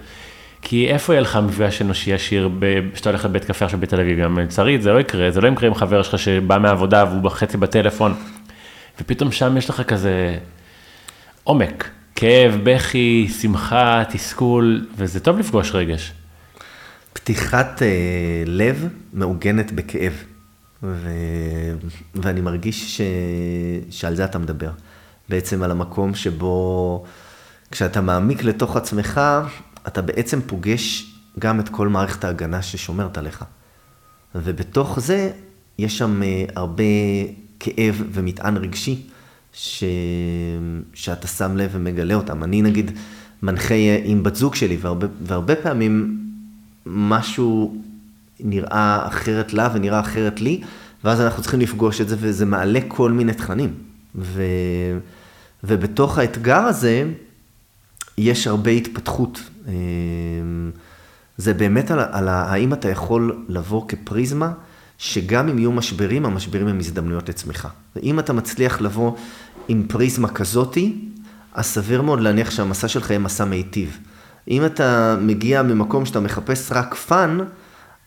[0.62, 2.50] כי איפה יהיה לך מפגש אנושי ישיר
[2.94, 5.68] כשאתה הולך לבית קפה עכשיו בתל אביב, גם מלצרית, זה לא יקרה, זה לא יקרה
[5.68, 8.14] עם חבר שלך שבא מהעבודה והוא בחצי בטלפון,
[9.02, 10.38] ופתאום שם יש לך כזה
[11.44, 16.12] עומק, כאב, בכי, שמחה, תסכול, וזה טוב לפגוש רגש.
[17.14, 17.88] פתיחת אה,
[18.46, 20.24] לב מעוגנת בכאב,
[20.84, 21.10] ו...
[22.16, 23.02] ואני מרגיש ש...
[23.90, 24.72] שעל זה אתה מדבר.
[25.30, 27.06] בעצם על המקום שבו
[27.72, 29.22] כשאתה מעמיק לתוך עצמך,
[29.88, 33.46] אתה בעצם פוגש גם את כל מערכת ההגנה ששומרת עליך.
[34.36, 35.32] ובתוך זה
[35.80, 36.84] יש שם אה, הרבה
[37.60, 39.02] כאב ומטען רגשי
[39.54, 39.84] ש...
[40.94, 42.44] שאתה שם לב ומגלה אותם.
[42.44, 42.92] אני נגיד
[43.44, 46.20] מנחה אה, עם בת זוג שלי, והרבה, והרבה פעמים
[46.86, 47.82] משהו
[48.40, 50.62] נראה אחרת לה ונראה אחרת לי,
[51.04, 53.74] ואז אנחנו צריכים לפגוש את זה, וזה מעלה כל מיני תכנים.
[54.16, 54.44] ו...
[55.64, 57.06] ובתוך האתגר הזה,
[58.18, 59.42] יש הרבה התפתחות.
[59.68, 60.72] אמ,
[61.38, 64.52] זה באמת על, על האם אתה יכול לבוא כפריזמה,
[64.98, 67.70] שגם אם יהיו משברים, המשברים הם הזדמנויות לצמיחה.
[67.96, 69.12] ואם אתה מצליח לבוא
[69.68, 70.96] עם פריזמה כזאתי,
[71.54, 73.98] אז סביר מאוד להניח שהמסע שלך יהיה מסע מיטיב.
[74.48, 77.40] אם אתה מגיע ממקום שאתה מחפש רק fun,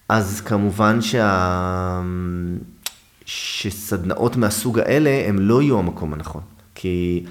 [0.09, 2.00] אז כמובן שה...
[3.24, 6.42] שסדנאות מהסוג האלה הם לא יהיו המקום הנכון.
[6.74, 7.24] כי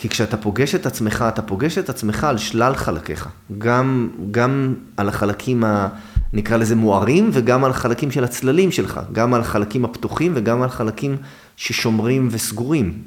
[0.00, 3.28] כי כשאתה פוגש את עצמך, אתה פוגש את עצמך על שלל חלקיך.
[3.58, 5.88] גם, גם על החלקים, ה,
[6.32, 9.00] נקרא לזה מוארים, וגם על החלקים של הצללים שלך.
[9.12, 11.16] גם על החלקים הפתוחים וגם על חלקים
[11.56, 13.02] ששומרים וסגורים.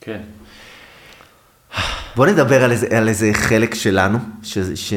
[0.00, 0.20] כן.
[2.16, 4.94] בוא נדבר על איזה, על איזה חלק שלנו, ש, ש,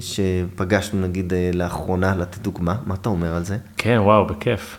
[0.00, 2.76] שפגשנו נגיד אה, לאחרונה, לתת דוגמה.
[2.86, 3.58] מה אתה אומר על זה?
[3.76, 4.78] כן, וואו, בכיף.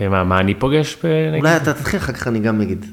[0.00, 0.96] אה, מה, מה אני פוגש?
[1.02, 1.40] בנגיד?
[1.40, 2.86] אולי אתה תתחיל, אחר כך אני גם אגיד.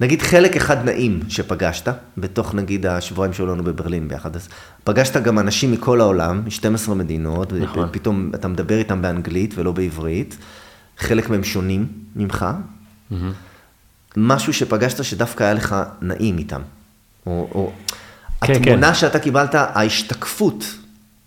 [0.00, 4.48] נגיד חלק אחד נעים שפגשת, בתוך נגיד השבועיים שהיו לנו בברלין ביחד, אז
[4.84, 7.88] פגשת גם אנשים מכל העולם, מ-12 מדינות, נכון.
[7.88, 10.36] ופתאום אתה מדבר איתם באנגלית ולא בעברית,
[10.98, 13.14] חלק מהם שונים ממך, mm-hmm.
[14.16, 16.60] משהו שפגשת שדווקא היה לך נעים איתם,
[17.26, 17.72] או, או
[18.40, 18.94] כן, התמונה כן.
[18.94, 20.64] שאתה קיבלת, ההשתקפות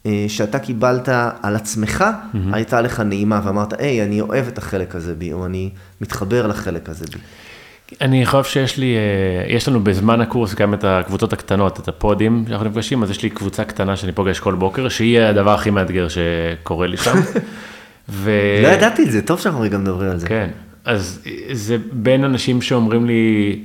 [0.05, 1.09] אה, שאתה קיבלת
[1.41, 2.37] על עצמך, mm-hmm.
[2.53, 5.69] הייתה לך נעימה, ואמרת, היי, אני אוהב את החלק הזה בי, או אני
[6.01, 7.19] מתחבר לחלק הזה בי.
[8.01, 12.45] אני חושב שיש לי, אה, יש לנו בזמן הקורס גם את הקבוצות הקטנות, את הפודים
[12.47, 16.07] שאנחנו נפגשים, אז יש לי קבוצה קטנה שאני פוגש כל בוקר, שהיא הדבר הכי מאתגר
[16.09, 17.15] שקורה לי שם.
[18.09, 18.31] ו...
[18.63, 20.27] לא ידעתי את זה, טוב שאנחנו רגע מדברים על זה.
[20.27, 20.49] כן,
[20.85, 21.19] אז
[21.51, 23.63] זה בין אנשים שאומרים לי,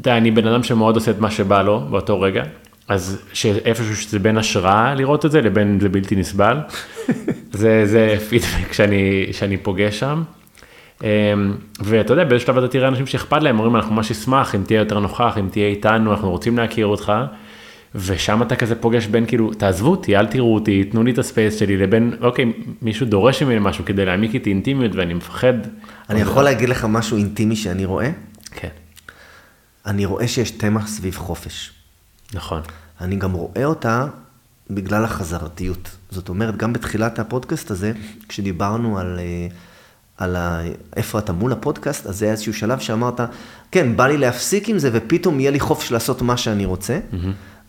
[0.00, 2.42] אתה יודע, אני בן אדם שמאוד עושה את מה שבא לו באותו רגע,
[2.88, 3.22] אז
[3.64, 6.58] איפשהו שזה בין השראה לראות את זה, לבין זה בלתי נסבל.
[7.52, 10.22] זה, זה פידבק שאני, שאני פוגש שם.
[11.02, 11.08] אמ,
[11.80, 14.78] ואתה יודע, באיזשהו שלב אתה תראה אנשים שאכפת להם, אומרים, אנחנו ממש נשמח אם תהיה
[14.78, 17.12] יותר נוכח, אם תהיה איתנו, אנחנו רוצים להכיר אותך.
[17.94, 21.58] ושם אתה כזה פוגש בין כאילו, תעזבו אותי, אל תראו אותי, תנו לי את הספייס
[21.58, 25.54] שלי, לבין, אוקיי, מישהו דורש ממני משהו כדי להעמיק איתי אינטימיות ואני מפחד.
[26.10, 28.10] אני יכול להגיד לך משהו אינטימי שאני רואה?
[28.50, 28.85] כן.
[29.86, 31.72] אני רואה שיש תמה סביב חופש.
[32.34, 32.62] נכון.
[33.00, 34.06] אני גם רואה אותה
[34.70, 35.90] בגלל החזרתיות.
[36.10, 37.92] זאת אומרת, גם בתחילת הפודקאסט הזה,
[38.28, 39.18] כשדיברנו על...
[39.18, 39.52] Uh,
[40.18, 40.60] על ה...
[40.96, 43.20] איפה אתה מול הפודקאסט, אז זה היה איזשהו שלב שאמרת,
[43.70, 46.98] כן, בא לי להפסיק עם זה, ופתאום יהיה לי חופש לעשות מה שאני רוצה.
[46.98, 47.16] Mm-hmm.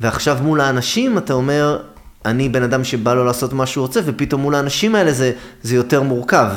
[0.02, 1.80] ועכשיו מול האנשים אתה אומר,
[2.26, 5.32] אני בן אדם שבא לו לעשות מה שהוא רוצה, ופתאום מול האנשים האלה זה,
[5.64, 6.52] זה יותר מורכב.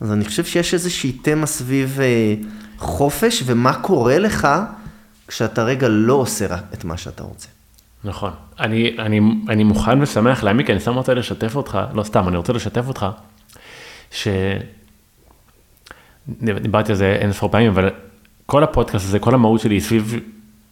[0.00, 2.34] אז אני חושב שיש איזושהי תמה סביב אה,
[2.78, 4.48] חופש, ומה קורה לך
[5.28, 7.48] כשאתה רגע לא עושה את מה שאתה רוצה.
[8.04, 8.30] נכון.
[8.60, 12.52] אני, אני, אני מוכן ושמח להעמיק, אני סתם רוצה לשתף אותך, לא סתם, אני רוצה
[12.52, 13.06] לשתף אותך,
[14.10, 14.28] ש...
[16.42, 17.90] דיברתי על זה אין ספור פעמים, אבל
[18.46, 20.20] כל הפודקאסט הזה, כל המהות שלי היא סביב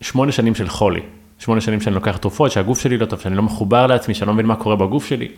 [0.01, 1.01] שמונה שנים של חולי,
[1.39, 4.35] שמונה שנים שאני לוקח תרופות, שהגוף שלי לא טוב, שאני לא מחובר לעצמי, שאני לא
[4.35, 5.29] מבין מה קורה בגוף שלי.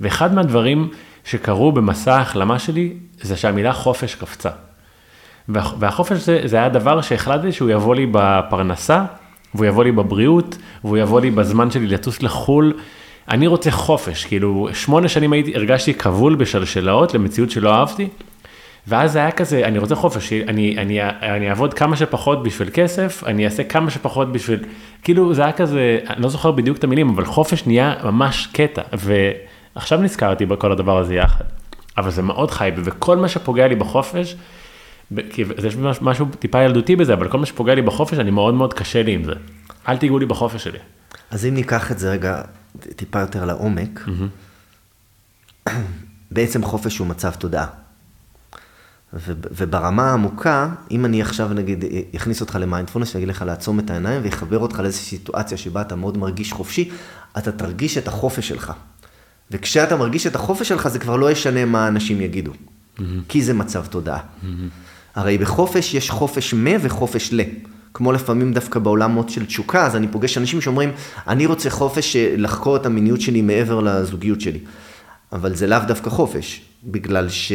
[0.00, 0.90] ואחד מהדברים
[1.24, 2.92] שקרו במסע ההחלמה שלי,
[3.22, 4.50] זה שהמילה חופש קפצה.
[5.48, 9.04] וה- והחופש זה, זה היה דבר שהחלטתי שהוא יבוא לי בפרנסה,
[9.54, 12.72] והוא יבוא לי בבריאות, והוא יבוא לי בזמן שלי לטוס לחו"ל.
[13.30, 18.08] אני רוצה חופש, כאילו, שמונה שנים הייתי, הרגשתי כבול בשלשלאות למציאות שלא אהבתי,
[18.86, 23.24] ואז זה היה כזה, אני רוצה חופש, אני, אני, אני אעבוד כמה שפחות בשביל כסף,
[23.26, 24.60] אני אעשה כמה שפחות בשביל,
[25.02, 28.82] כאילו זה היה כזה, אני לא זוכר בדיוק את המילים, אבל חופש נהיה ממש קטע,
[28.92, 31.44] ועכשיו נזכרתי בכל הדבר הזה יחד,
[31.98, 34.36] אבל זה מאוד חי וכל מה שפוגע לי בחופש,
[35.30, 38.54] כי יש מש- משהו טיפה ילדותי בזה, אבל כל מה שפוגע לי בחופש, אני מאוד
[38.54, 39.32] מאוד קשה לי עם זה.
[39.88, 40.78] אל תיגעו לי בחופש שלי.
[41.30, 42.42] אז אם ניקח את זה רגע
[42.96, 44.00] טיפה יותר לעומק,
[46.30, 47.66] בעצם חופש הוא מצב תודעה.
[49.14, 51.84] ו- וברמה העמוקה, אם אני עכשיו נגיד
[52.16, 55.96] אכניס אותך למיינדפולנס, שאני אגיד לך לעצום את העיניים ויחבר אותך לאיזושהי סיטואציה שבה אתה
[55.96, 56.90] מאוד מרגיש חופשי,
[57.38, 58.72] אתה תרגיש את החופש שלך.
[59.50, 62.52] וכשאתה מרגיש את החופש שלך, זה כבר לא ישנה מה אנשים יגידו.
[63.28, 64.20] כי זה מצב תודעה.
[65.16, 67.40] הרי בחופש יש חופש מ וחופש ל.
[67.94, 70.90] כמו לפעמים דווקא בעולמות של תשוקה, אז אני פוגש אנשים שאומרים,
[71.28, 74.58] אני רוצה חופש אה, לחקור את המיניות שלי מעבר לזוגיות שלי.
[75.32, 77.52] אבל זה לאו דווקא חופש, בגלל ש...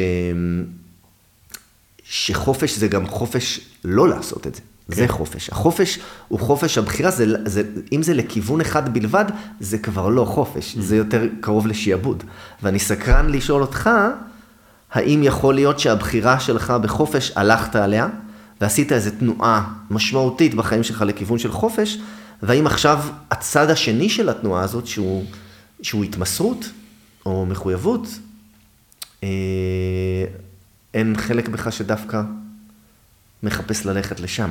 [2.04, 4.62] שחופש זה גם חופש לא לעשות את זה.
[4.62, 4.96] כן.
[4.96, 5.50] זה חופש.
[5.50, 9.26] החופש הוא חופש הבחירה, זה, זה, אם זה לכיוון אחד בלבד,
[9.60, 12.24] זה כבר לא חופש, זה יותר קרוב לשעבוד.
[12.64, 13.90] ואני סקרן לשאול אותך,
[14.92, 18.08] האם יכול להיות שהבחירה שלך בחופש, הלכת עליה,
[18.62, 21.98] ועשית איזו תנועה משמעותית בחיים שלך לכיוון של חופש,
[22.44, 25.26] והאם עכשיו הצד השני של התנועה הזאת, שהוא,
[25.82, 26.70] שהוא התמסרות
[27.26, 28.08] או מחויבות,
[29.24, 29.30] אה,
[30.94, 32.22] אין חלק בך שדווקא
[33.44, 34.50] מחפש ללכת לשם.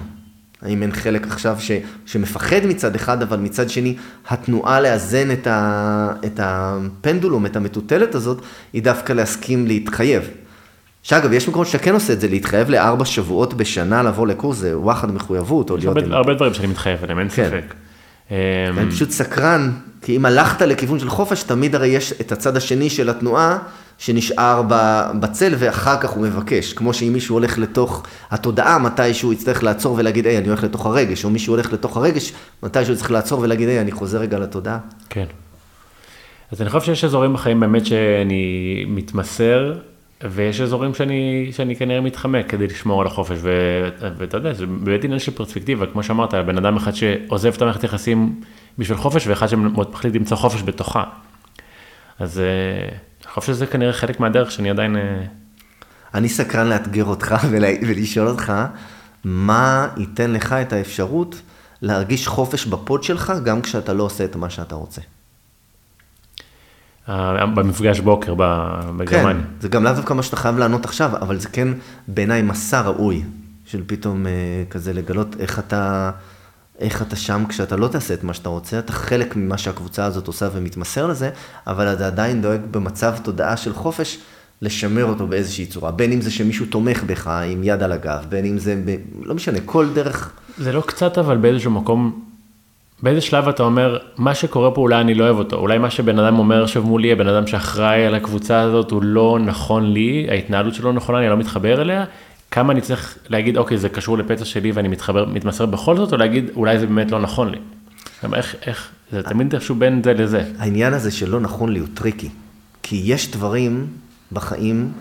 [0.62, 1.70] האם אין חלק עכשיו ש,
[2.06, 3.96] שמפחד מצד אחד, אבל מצד שני,
[4.28, 8.42] התנועה לאזן את, ה, את הפנדולום, את המטוטלת הזאת,
[8.72, 10.22] היא דווקא להסכים להתחייב.
[11.02, 14.78] שאגב, יש מקומות שאתה כן עושה את זה, להתחייב לארבע שבועות בשנה לבוא לקורס, זה
[14.78, 15.96] וואחד מחויבות, או יש להיות...
[15.96, 17.48] הרבה, עם- הרבה דברים שאני מתחייב עליהם, אין כן.
[17.48, 17.74] ספק.
[18.30, 18.36] אמ,
[18.78, 19.70] אני פשוט סקרן,
[20.02, 23.58] כי אם הלכת לכיוון של חופש, תמיד הרי יש את הצד השני של התנועה,
[24.00, 24.62] שנשאר
[25.20, 26.72] בצל ואחר כך הוא מבקש.
[26.72, 30.86] כמו שאם מישהו הולך לתוך התודעה, מתי שהוא יצטרך לעצור ולהגיד, היי, אני הולך לתוך
[30.86, 32.32] הרגש, או מישהו הולך לתוך הרגש,
[32.62, 34.78] מתי שהוא צריך לעצור ולהגיד, היי, אני חוזר רגע לתודעה.
[35.10, 35.24] כן.
[36.52, 39.74] אז אני חושב שיש אזורים בחיים באמת שאני מתמסר,
[40.24, 43.38] ויש אזורים שאני, שאני כנראה מתחמק כדי לשמור על החופש,
[44.18, 47.84] ואתה יודע, זה באמת עניין של פרספקטיבה, כמו שאמרת, בן אדם אחד שעוזב את המערכת
[47.84, 48.40] יחסים
[48.78, 51.04] בשביל חופש, ואחד שמחליט למצוא חופש בתוכה.
[52.18, 52.96] אז אה,
[53.30, 54.96] אני חושב שזה כנראה חלק מהדרך שאני עדיין...
[54.96, 55.22] אה,
[56.14, 58.52] אני סקרן לאתגר אותך ולה- ולשאול אותך,
[59.24, 61.40] מה ייתן לך את האפשרות
[61.82, 65.00] להרגיש חופש בפוד שלך, גם כשאתה לא עושה את מה שאתה רוצה.
[67.08, 69.42] אה, במפגש בוקר ב- כן, בגרמניה.
[69.60, 71.68] זה גם לאו דווקא מה שאתה חייב לענות עכשיו, אבל זה כן
[72.08, 73.22] בעיניי מסע ראוי,
[73.66, 74.32] של פתאום אה,
[74.70, 76.10] כזה לגלות איך אתה,
[76.80, 80.26] איך אתה שם כשאתה לא תעשה את מה שאתה רוצה, אתה חלק ממה שהקבוצה הזאת
[80.26, 81.30] עושה ומתמסר לזה,
[81.66, 84.18] אבל אתה עדיין דואג במצב תודעה של חופש
[84.62, 88.44] לשמר אותו באיזושהי צורה, בין אם זה שמישהו תומך בך עם יד על הגב, בין
[88.44, 88.96] אם זה, ב...
[89.22, 92.20] לא משנה, כל דרך, זה לא קצת, אבל באיזשהו מקום,
[93.02, 96.18] באיזה שלב אתה אומר, מה שקורה פה אולי אני לא אוהב אותו, אולי מה שבן
[96.18, 100.74] אדם אומר עכשיו מולי, הבן אדם שאחראי על הקבוצה הזאת הוא לא נכון לי, ההתנהלות
[100.74, 102.04] שלו נכונה, אני לא מתחבר אליה,
[102.50, 106.18] כמה אני צריך להגיד, אוקיי, זה קשור לפצע שלי ואני מתחבר, מתמסר בכל זאת, או
[106.18, 107.58] להגיד, אולי זה באמת לא נכון לי.
[108.24, 110.42] גם איך, איך, זה תמיד איכשהו בין זה לזה.
[110.58, 112.28] העניין הזה שלא נכון לי הוא טריקי.
[112.82, 113.86] כי יש דברים
[114.32, 114.92] בחיים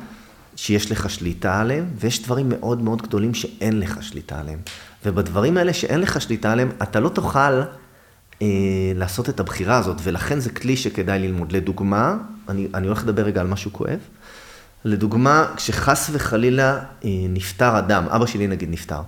[0.55, 4.59] שיש לך שליטה עליהם, ויש דברים מאוד מאוד גדולים שאין לך שליטה עליהם.
[5.05, 7.61] ובדברים האלה שאין לך שליטה עליהם, אתה לא תוכל
[8.41, 8.47] אה,
[8.95, 11.51] לעשות את הבחירה הזאת, ולכן זה כלי שכדאי ללמוד.
[11.51, 12.17] לדוגמה,
[12.49, 13.99] אני, אני הולך לדבר רגע על משהו כואב.
[14.86, 19.01] לדוגמה, כשחס וחלילה אה, נפטר אדם, אבא שלי נגיד נפטר.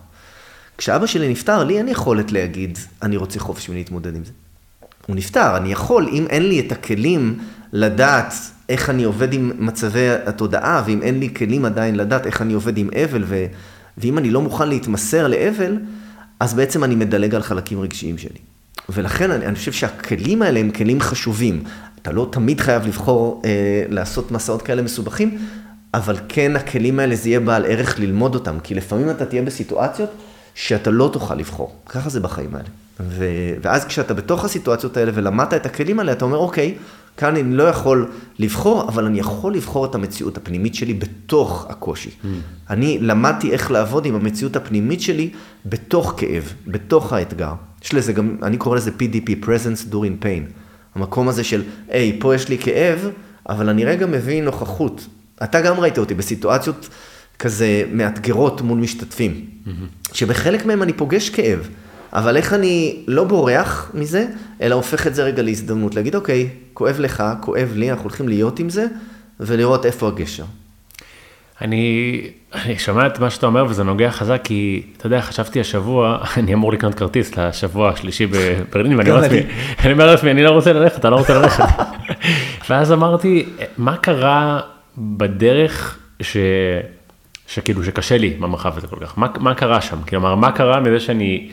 [0.78, 4.32] כשאבא שלי נפטר, לי אין יכולת להגיד, אני רוצה חופש ולהתמודד עם זה.
[5.08, 7.40] הוא נפטר, אני יכול, אם אין לי את הכלים
[7.74, 8.34] לדעת
[8.70, 12.78] איך אני עובד עם מצבי התודעה, ואם אין לי כלים עדיין לדעת איך אני עובד
[12.78, 13.46] עם אבל, ו...
[13.98, 15.78] ואם אני לא מוכן להתמסר לאבל,
[16.40, 18.40] אז בעצם אני מדלג על חלקים רגשיים שלי.
[18.90, 21.64] ולכן אני, אני חושב שהכלים האלה הם כלים חשובים.
[22.02, 25.38] אתה לא תמיד חייב לבחור אה, לעשות מסעות כאלה מסובכים,
[25.94, 30.10] אבל כן הכלים האלה זה יהיה בעל ערך ללמוד אותם, כי לפעמים אתה תהיה בסיטואציות
[30.56, 31.76] שאתה לא תוכל לבחור.
[31.86, 32.68] ככה זה בחיים האלה.
[33.00, 33.26] ו...
[33.62, 36.76] ואז כשאתה בתוך הסיטואציות האלה ולמדת את הכלים האלה, אתה אומר, אוקיי,
[37.18, 42.10] כאן אני לא יכול לבחור, אבל אני יכול לבחור את המציאות הפנימית שלי בתוך הקושי.
[42.10, 42.28] Mm.
[42.70, 45.30] אני למדתי איך לעבוד עם המציאות הפנימית שלי
[45.66, 47.54] בתוך כאב, בתוך האתגר.
[47.84, 50.61] יש לזה גם, אני קורא לזה PDP, presence during pain.
[50.96, 53.10] המקום הזה של, היי, פה יש לי כאב,
[53.50, 55.08] אבל אני רגע מביא נוכחות.
[55.44, 56.90] אתה גם ראית אותי בסיטואציות
[57.40, 59.70] כזה מאתגרות מול משתתפים, mm-hmm.
[60.14, 61.70] שבחלק מהם אני פוגש כאב,
[62.14, 64.26] אבל איך אני לא בורח מזה,
[64.62, 68.60] אלא הופך את זה רגע להזדמנות, להגיד, אוקיי, כואב לך, כואב לי, אנחנו הולכים להיות
[68.60, 68.88] עם זה,
[69.40, 70.46] ולראות איפה הגשר.
[71.62, 72.22] אני,
[72.54, 76.54] אני שומע את מה שאתה אומר וזה נוגע חזק, כי אתה יודע, חשבתי השבוע, אני
[76.54, 79.40] אמור לקנות כרטיס לשבוע השלישי בברלין, ואני אומר לעצמי,
[79.80, 81.64] אני אומר לעצמי, אני לא רוצה ללכת, אתה לא רוצה ללכת.
[82.70, 83.46] ואז אמרתי,
[83.78, 84.60] מה קרה
[84.98, 86.38] בדרך ש...
[87.48, 89.98] שכאילו שקשה לי במרחב הזה כל כך, מה, מה קרה שם?
[90.10, 91.50] כלומר, מה קרה מזה שאני,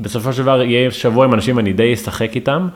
[0.00, 2.68] בסופו של דבר יהיה שבוע עם אנשים, אני די אשחק איתם,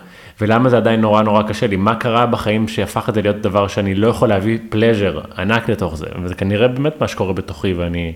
[0.43, 3.69] ולמה זה עדיין נורא נורא קשה לי, מה קרה בחיים שהפך את זה להיות דבר
[3.69, 8.13] שאני לא יכול להביא פלז'ר ענק לתוך זה, וזה כנראה באמת מה שקורה בתוכי, ואני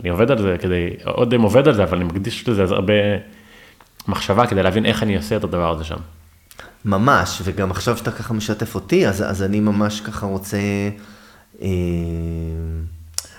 [0.00, 2.94] אני עובד על זה כדי, עוד אם עובד על זה, אבל אני מקדיש לזה הרבה
[4.08, 5.96] מחשבה כדי להבין איך אני עושה את הדבר הזה שם.
[6.84, 10.58] ממש, וגם עכשיו שאתה ככה משתף אותי, אז, אז אני ממש ככה רוצה...
[11.62, 11.68] אה...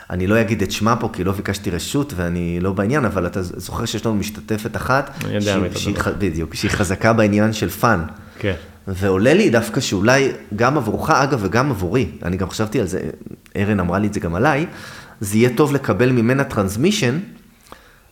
[0.10, 3.42] אני לא אגיד את שמה פה, כי לא ביקשתי רשות ואני לא בעניין, אבל אתה
[3.42, 6.14] זוכר שיש לנו משתתפת אחת, מדבר.
[6.18, 8.04] בדיוק, שהיא חזקה בעניין של fun.
[8.40, 8.54] כן.
[8.88, 13.00] ועולה לי דווקא שאולי גם עבורך, אגב, וגם עבורי, אני גם חשבתי על זה,
[13.56, 14.66] ארן אמרה לי את זה גם עליי,
[15.20, 17.20] זה יהיה טוב לקבל ממנה transmission,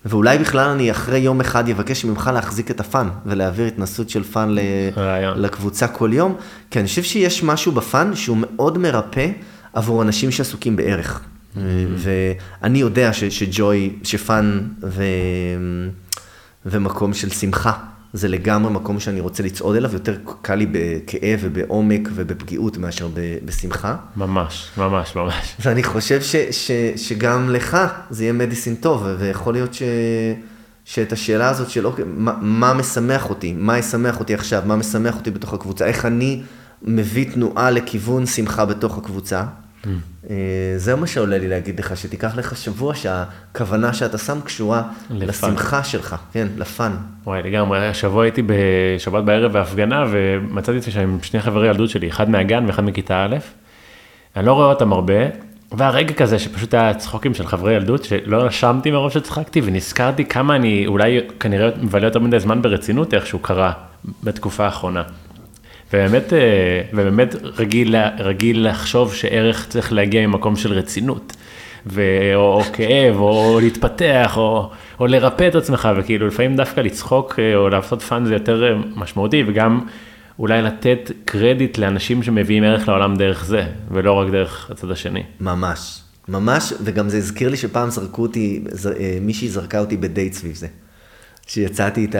[0.05, 4.23] ואולי בכלל אני אחרי יום אחד אבקש ממך להחזיק את ה fun, ולהעביר התנסות של
[4.23, 4.55] fun
[5.35, 6.35] לקבוצה כל יום,
[6.71, 9.29] כי אני חושב שיש משהו בפאן שהוא מאוד מרפא
[9.73, 11.21] עבור אנשים שעסוקים בערך.
[11.97, 15.03] ואני יודע ש, שג'וי, שפאן ו,
[16.65, 17.73] ומקום של שמחה,
[18.13, 23.09] זה לגמרי מקום שאני רוצה לצעוד אליו, יותר קל לי בכאב ובעומק ובפגיעות מאשר
[23.45, 23.95] בשמחה.
[24.15, 25.55] ממש, ממש, ממש.
[25.59, 27.77] ואני חושב ש, ש, שגם לך
[28.09, 29.83] זה יהיה מדיסין טוב, ויכול להיות ש,
[30.85, 35.15] שאת השאלה הזאת של אוקיי, מה, מה משמח אותי, מה ישמח אותי עכשיו, מה משמח
[35.15, 36.41] אותי בתוך הקבוצה, איך אני
[36.81, 39.43] מביא תנועה לכיוון שמחה בתוך הקבוצה.
[40.29, 40.35] אה,
[40.77, 46.15] זה מה שעולה לי להגיד לך, שתיקח לך שבוע שהכוונה שאתה שם קשורה לשמחה שלך,
[46.33, 46.91] כן, לפאן.
[47.23, 52.09] וואי, לגמרי, השבוע הייתי בשבת בערב בהפגנה, ומצאתי את זה עם שני חברי ילדות שלי,
[52.09, 53.37] אחד מהגן ואחד מכיתה א',
[54.35, 55.13] אני לא רואה אותם הרבה,
[55.71, 60.55] והיה רגע כזה שפשוט היה צחוקים של חברי ילדות, שלא רשמתי מרוב שצחקתי, ונזכרתי כמה
[60.55, 63.71] אני אולי כנראה מבלה יותר מדי זמן ברצינות איכשהו קרה
[64.23, 65.03] בתקופה האחרונה.
[65.93, 71.35] ובאמת, אה, ובאמת רגיל, רגיל לחשוב שערך צריך להגיע ממקום של רצינות,
[71.87, 72.01] ו,
[72.35, 77.55] או, או כאב, או להתפתח, או, או לרפא את עצמך, וכאילו לפעמים דווקא לצחוק אה,
[77.55, 79.81] או לעשות fun זה יותר אה, משמעותי, וגם
[80.39, 85.23] אולי לתת קרדיט לאנשים שמביאים ערך לעולם דרך זה, ולא רק דרך הצד השני.
[85.39, 88.63] ממש, ממש, וגם זה הזכיר לי שפעם זרקו אותי,
[89.21, 90.67] מישהי זרקה אותי בדייט סביב זה.
[91.53, 92.19] שיצאתי איתה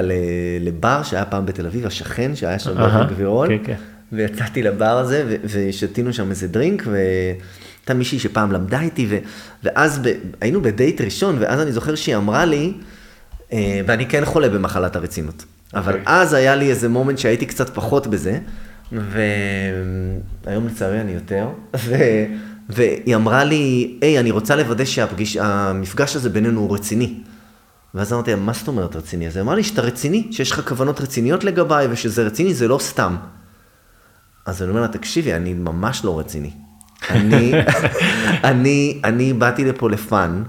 [0.59, 3.75] לבר שהיה פעם בתל אביב, השכן שהיה שם בגבירול, כן, כן.
[4.11, 9.07] ויצאתי לבר הזה ושתינו שם איזה דרינק, והייתה מישהי שפעם למדה איתי,
[9.63, 10.11] ואז ב...
[10.41, 12.73] היינו בדייט ראשון, ואז אני זוכר שהיא אמרה לי,
[13.53, 16.03] אה, ואני כן חולה במחלת הרצינות, אבל אוקיי.
[16.05, 18.39] אז היה לי איזה מומנט שהייתי קצת פחות בזה,
[18.91, 21.95] והיום לצערי אני יותר, ו...
[22.69, 27.13] והיא אמרה לי, היי, אני רוצה לוודא שהמפגש הזה בינינו הוא רציני.
[27.95, 29.27] ואז אמרתי מה זאת אומרת רציני?
[29.27, 32.77] אז היא אמרה לי שאתה רציני, שיש לך כוונות רציניות לגביי, ושזה רציני זה לא
[32.79, 33.15] סתם.
[34.45, 36.51] אז אני אומר לה, תקשיבי, אני ממש לא רציני.
[37.09, 37.53] אני,
[38.51, 40.43] אני, אני באתי לפה ל fun,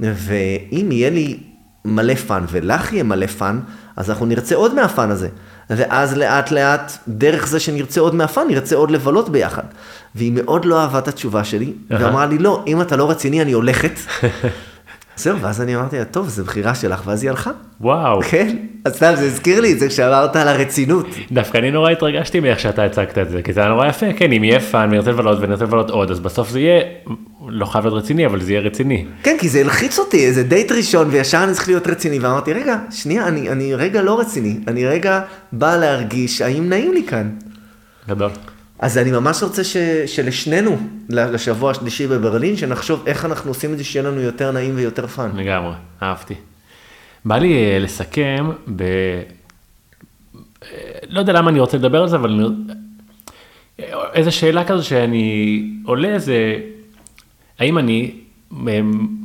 [0.00, 1.40] ואם יהיה לי
[1.84, 3.60] מלא fun, ולך יהיה מלא fun,
[3.96, 5.28] אז אנחנו נרצה עוד מה fun הזה.
[5.70, 9.62] ואז לאט לאט, דרך זה שנרצה עוד מה fun, נרצה עוד לבלות ביחד.
[10.14, 13.52] והיא מאוד לא אהבה את התשובה שלי, ואמרה לי, לא, אם אתה לא רציני, אני
[13.52, 13.92] הולכת.
[15.18, 17.50] זהו, ואז אני אמרתי לה, טוב, זו בחירה שלך, ואז היא הלכה.
[17.80, 18.20] וואו.
[18.22, 21.06] כן, אז סתם, זה הזכיר לי את זה כשאמרת על הרצינות.
[21.32, 24.32] דווקא אני נורא התרגשתי מאיך שאתה הצגת את זה, כי זה היה נורא יפה, כן,
[24.32, 26.82] אם יהיה fun ונרצה לבלות ונרצה לבלות עוד, אז בסוף זה יהיה,
[27.48, 29.06] לא חייב להיות רציני, אבל זה יהיה רציני.
[29.22, 32.76] כן, כי זה הלחיץ אותי, איזה דייט ראשון, וישר אני צריך להיות רציני, ואמרתי, רגע,
[32.90, 35.20] שנייה, אני, אני רגע לא רציני, אני רגע
[35.52, 37.30] בא להרגיש האם נעים לי כאן.
[38.08, 38.30] גדול.
[38.78, 39.76] אז אני ממש רוצה ש,
[40.06, 45.06] שלשנינו, לשבוע השלישי בברלין, שנחשוב איך אנחנו עושים את זה שיהיה לנו יותר נעים ויותר
[45.06, 45.30] fun.
[45.34, 46.34] לגמרי, אהבתי.
[47.24, 48.82] בא לי אה, לסכם ב...
[48.82, 49.22] אה,
[51.08, 52.54] לא יודע למה אני רוצה לדבר על זה, אבל
[54.14, 56.56] איזו שאלה כזו שאני עולה זה,
[57.58, 58.14] האם אני
[58.68, 58.80] אה,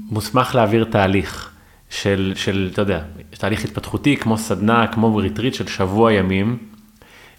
[0.10, 1.52] מוסמך להעביר תהליך
[1.90, 6.58] של, של, אתה יודע, תהליך התפתחותי כמו סדנה, כמו ריטריט של שבוע ימים,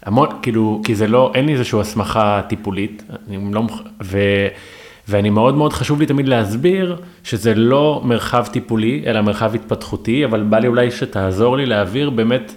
[0.05, 3.63] המון, כאילו, כי זה לא, אין לי איזושהי הסמכה טיפולית, אני לא,
[4.03, 4.19] ו,
[5.07, 10.43] ואני מאוד מאוד חשוב לי תמיד להסביר שזה לא מרחב טיפולי, אלא מרחב התפתחותי, אבל
[10.43, 12.53] בא לי אולי שתעזור לי להעביר באמת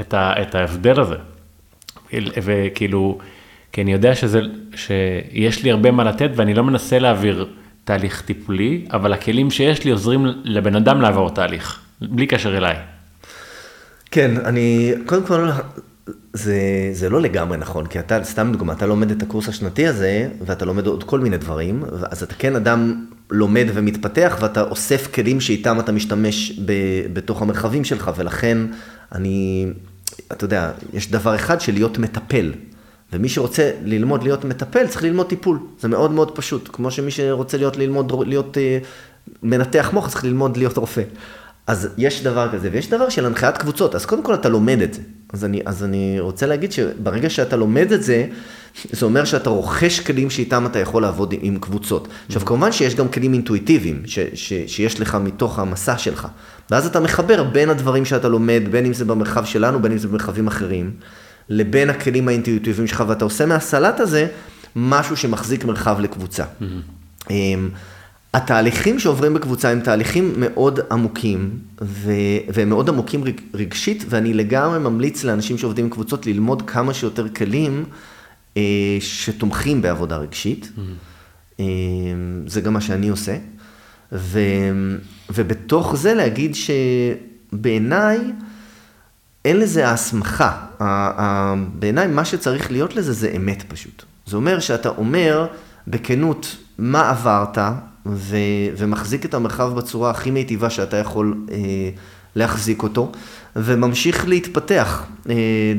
[0.00, 1.16] את, ה, את ההבדל הזה.
[2.42, 3.18] וכאילו,
[3.72, 4.40] כי אני יודע שזה,
[4.76, 7.48] שיש לי הרבה מה לתת ואני לא מנסה להעביר
[7.84, 12.76] תהליך טיפולי, אבל הכלים שיש לי עוזרים לבן אדם לעבור תהליך, בלי קשר אליי.
[14.10, 15.50] כן, אני, קודם כל,
[16.32, 20.28] זה, זה לא לגמרי נכון, כי אתה, סתם דוגמא, אתה לומד את הקורס השנתי הזה,
[20.46, 25.40] ואתה לומד עוד כל מיני דברים, אז אתה כן אדם לומד ומתפתח, ואתה אוסף כלים
[25.40, 26.72] שאיתם אתה משתמש ב,
[27.12, 28.58] בתוך המרחבים שלך, ולכן
[29.12, 29.66] אני,
[30.32, 32.52] אתה יודע, יש דבר אחד של להיות מטפל.
[33.12, 35.58] ומי שרוצה ללמוד להיות מטפל, צריך ללמוד טיפול.
[35.80, 36.68] זה מאוד מאוד פשוט.
[36.72, 38.86] כמו שמי שרוצה להיות, ללמוד, להיות uh,
[39.42, 41.02] מנתח מוח, צריך ללמוד להיות רופא.
[41.66, 44.94] אז יש דבר כזה, ויש דבר של הנחיית קבוצות, אז קודם כל אתה לומד את
[44.94, 45.00] זה.
[45.32, 48.26] אז אני, אז אני רוצה להגיד שברגע שאתה לומד את זה,
[48.92, 52.08] זה אומר שאתה רוכש כלים שאיתם אתה יכול לעבוד עם קבוצות.
[52.26, 56.28] עכשיו, כמובן שיש גם כלים אינטואיטיביים ש, ש, שיש לך מתוך המסע שלך.
[56.70, 60.08] ואז אתה מחבר בין הדברים שאתה לומד, בין אם זה במרחב שלנו, בין אם זה
[60.08, 60.90] במרחבים אחרים,
[61.48, 64.26] לבין הכלים האינטואיטיביים שלך, ואתה עושה מהסלט הזה
[64.76, 66.44] משהו שמחזיק מרחב לקבוצה.
[66.44, 67.32] Mm-hmm.
[68.34, 72.12] התהליכים שעוברים בקבוצה הם תהליכים מאוד עמוקים, ו...
[72.48, 73.40] והם מאוד עמוקים רג...
[73.54, 77.84] רגשית, ואני לגמרי ממליץ לאנשים שעובדים עם קבוצות ללמוד כמה שיותר כלים
[78.56, 80.64] אה, שתומכים בעבודה רגשית.
[80.76, 81.60] Mm-hmm.
[81.60, 81.64] אה,
[82.46, 83.36] זה גם מה שאני עושה.
[84.12, 84.40] ו...
[85.30, 86.54] ובתוך זה להגיד
[87.52, 88.18] שבעיניי
[89.44, 90.66] אין לזה הסמכה.
[91.74, 94.02] בעיניי מה שצריך להיות לזה זה אמת פשוט.
[94.26, 95.46] זה אומר שאתה אומר
[95.88, 97.58] בכנות מה עברת,
[98.06, 98.36] ו,
[98.76, 101.56] ומחזיק את המרחב בצורה הכי מיטיבה שאתה יכול אה,
[102.36, 103.12] להחזיק אותו,
[103.56, 105.34] וממשיך להתפתח אה,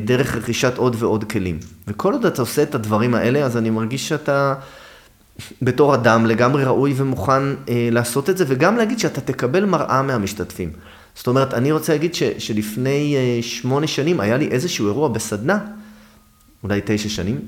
[0.05, 1.59] דרך רכישת עוד ועוד כלים.
[1.87, 4.53] וכל עוד אתה עושה את הדברים האלה, אז אני מרגיש שאתה
[5.61, 10.69] בתור אדם לגמרי ראוי ומוכן אה, לעשות את זה, וגם להגיד שאתה תקבל מראה מהמשתתפים.
[11.15, 15.59] זאת אומרת, אני רוצה להגיד ש, שלפני אה, שמונה שנים היה לי איזשהו אירוע בסדנה,
[16.63, 17.39] אולי תשע שנים,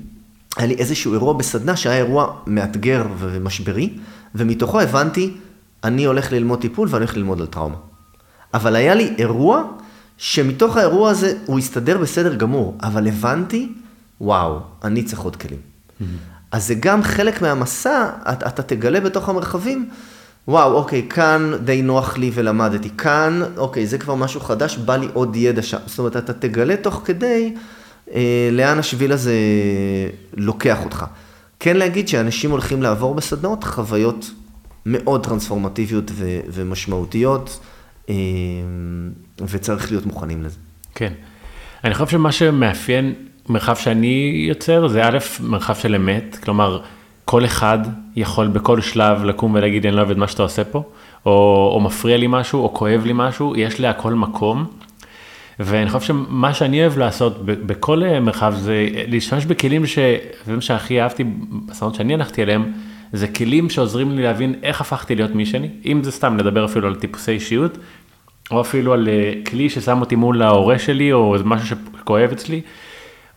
[0.56, 3.90] היה לי איזשהו אירוע בסדנה שהיה אירוע מאתגר ומשברי,
[4.34, 5.34] ומתוכו הבנתי,
[5.84, 7.76] אני הולך ללמוד טיפול ואני הולך ללמוד על טראומה.
[8.54, 9.62] אבל היה לי אירוע
[10.18, 13.72] שמתוך האירוע הזה הוא הסתדר בסדר גמור, אבל הבנתי,
[14.20, 15.58] וואו, אני צריך עוד כלים.
[15.58, 16.04] Mm-hmm.
[16.50, 19.88] אז זה גם חלק מהמסע, אתה, אתה תגלה בתוך המרחבים,
[20.48, 25.08] וואו, אוקיי, כאן די נוח לי ולמדתי, כאן, אוקיי, זה כבר משהו חדש, בא לי
[25.12, 25.78] עוד ידע שם.
[25.86, 27.54] זאת אומרת, אתה תגלה תוך כדי
[28.52, 29.34] לאן השביל הזה
[30.36, 31.04] לוקח אותך.
[31.60, 34.30] כן להגיד שאנשים הולכים לעבור בסדנאות חוויות
[34.86, 37.60] מאוד טרנספורמטיביות ו- ומשמעותיות,
[38.10, 38.14] אה,
[39.40, 40.58] וצריך להיות מוכנים לזה.
[40.94, 41.12] כן.
[41.84, 43.14] אני חושב שמה שמאפיין
[43.48, 46.80] מרחב שאני יוצר, זה א', מרחב של אמת, כלומר,
[47.24, 47.78] כל אחד
[48.16, 50.82] יכול בכל שלב לקום ולהגיד, אני לא אוהב את מה שאתה עושה פה,
[51.26, 54.66] או, או מפריע לי משהו, או כואב לי משהו, יש להכל מקום.
[55.60, 59.98] ואני חושב שמה שאני אוהב לעשות בכל מרחב זה להשתמש בכלים ש...
[60.42, 61.24] וזה מה שהכי אהבתי
[61.68, 62.72] בסדנות שאני הלכתי אליהם,
[63.12, 66.88] זה כלים שעוזרים לי להבין איך הפכתי להיות מי שאני, אם זה סתם לדבר אפילו
[66.88, 67.78] על טיפוסי אישיות,
[68.50, 72.60] או אפילו על אה, כלי ששם אותי מול ההורה שלי, או משהו שכואב אצלי,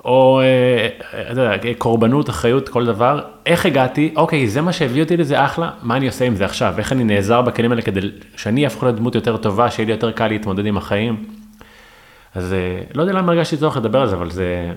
[0.06, 5.46] או אה, יודע, קורבנות, אחריות, כל דבר, איך הגעתי, אוקיי, זה מה שהביא אותי לזה
[5.46, 8.00] אחלה, מה אני עושה עם זה עכשיו, איך אני נעזר בכלים האלה כדי
[8.36, 11.39] שאני אהפוך להיות דמות יותר טובה, שיהיה לי יותר קל להתמודד עם החיים.
[12.36, 14.74] אז אה, לא יודע למה הרגשתי צורך לדבר על זה, אבל זה...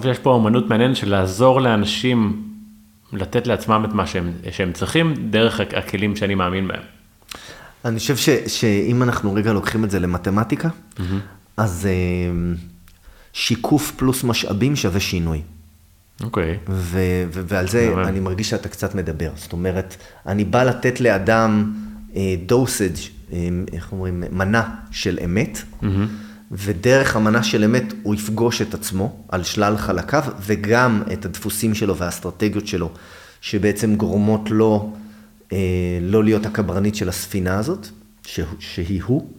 [0.00, 2.42] חושב שיש פה אמנות מעניינת של לעזור לאנשים
[3.12, 6.82] לתת לעצמם את מה שהם, שהם צריכים, דרך הכלים שאני מאמין בהם.
[7.84, 11.02] אני חושב ש, שאם אנחנו רגע לוקחים את זה למתמטיקה, mm-hmm.
[11.56, 12.58] אז uh,
[13.32, 15.42] שיקוף פלוס משאבים שווה שינוי.
[16.22, 16.54] אוקיי.
[16.54, 16.70] Okay.
[16.70, 18.08] ו- ו- ועל זה yeah.
[18.08, 19.30] אני מרגיש שאתה קצת מדבר.
[19.34, 19.96] זאת אומרת,
[20.26, 21.72] אני בא לתת לאדם
[22.46, 23.15] דוסאג' uh,
[23.72, 25.86] איך אומרים, מנה של אמת, mm-hmm.
[26.50, 31.96] ודרך המנה של אמת הוא יפגוש את עצמו על שלל חלקיו, וגם את הדפוסים שלו
[31.96, 32.90] והאסטרטגיות שלו,
[33.40, 34.92] שבעצם גורמות לו
[35.52, 35.58] אה,
[36.02, 37.86] לא להיות הקברנית של הספינה הזאת,
[38.26, 39.30] שהוא, שהיא הוא.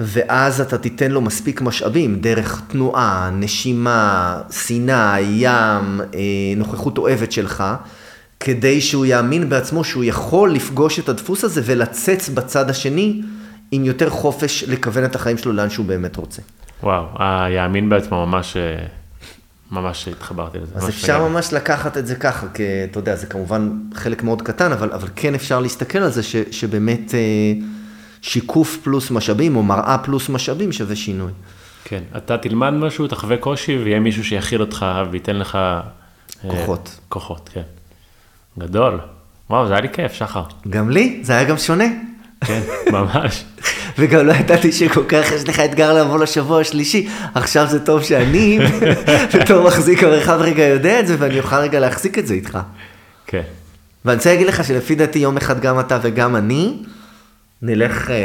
[0.00, 7.64] ואז אתה תיתן לו מספיק משאבים, דרך תנועה, נשימה, שנאה, ים, אה, נוכחות אוהבת שלך,
[8.40, 13.22] כדי שהוא יאמין בעצמו שהוא יכול לפגוש את הדפוס הזה ולצץ בצד השני
[13.70, 16.42] עם יותר חופש לכוון את החיים שלו לאן שהוא באמת רוצה.
[16.82, 18.56] וואו, היאמין בעצמו ממש,
[19.70, 20.72] ממש התחברתי לזה.
[20.74, 21.32] אז אפשר מגן.
[21.32, 25.08] ממש לקחת את זה ככה, כי אתה יודע, זה כמובן חלק מאוד קטן, אבל, אבל
[25.16, 27.52] כן אפשר להסתכל על זה ש, שבאמת אה,
[28.22, 31.32] שיקוף פלוס משאבים, או מראה פלוס משאבים שווה שינוי.
[31.84, 35.58] כן, אתה תלמד משהו, תחווה קושי, ויהיה מישהו שיכיל אותך וייתן לך...
[36.48, 37.00] כוחות.
[37.08, 37.62] כוחות, כן.
[38.58, 39.00] גדול.
[39.50, 40.42] וואו, זה היה לי כיף, שחר.
[40.68, 41.84] גם לי, זה היה גם שונה.
[42.40, 42.60] כן,
[42.92, 43.44] ממש.
[43.98, 47.08] וגם לא ידעתי שכל כך יש לך אתגר לבוא לשבוע השלישי.
[47.34, 48.58] עכשיו זה טוב שאני,
[49.34, 52.58] בתור מחזיק המרחב רגע יודע את זה, ואני אוכל רגע להחזיק את זה איתך.
[53.26, 53.42] כן.
[54.04, 56.76] ואני רוצה להגיד לך שלפי דעתי יום אחד גם אתה וגם אני,
[57.62, 58.16] נלך אה,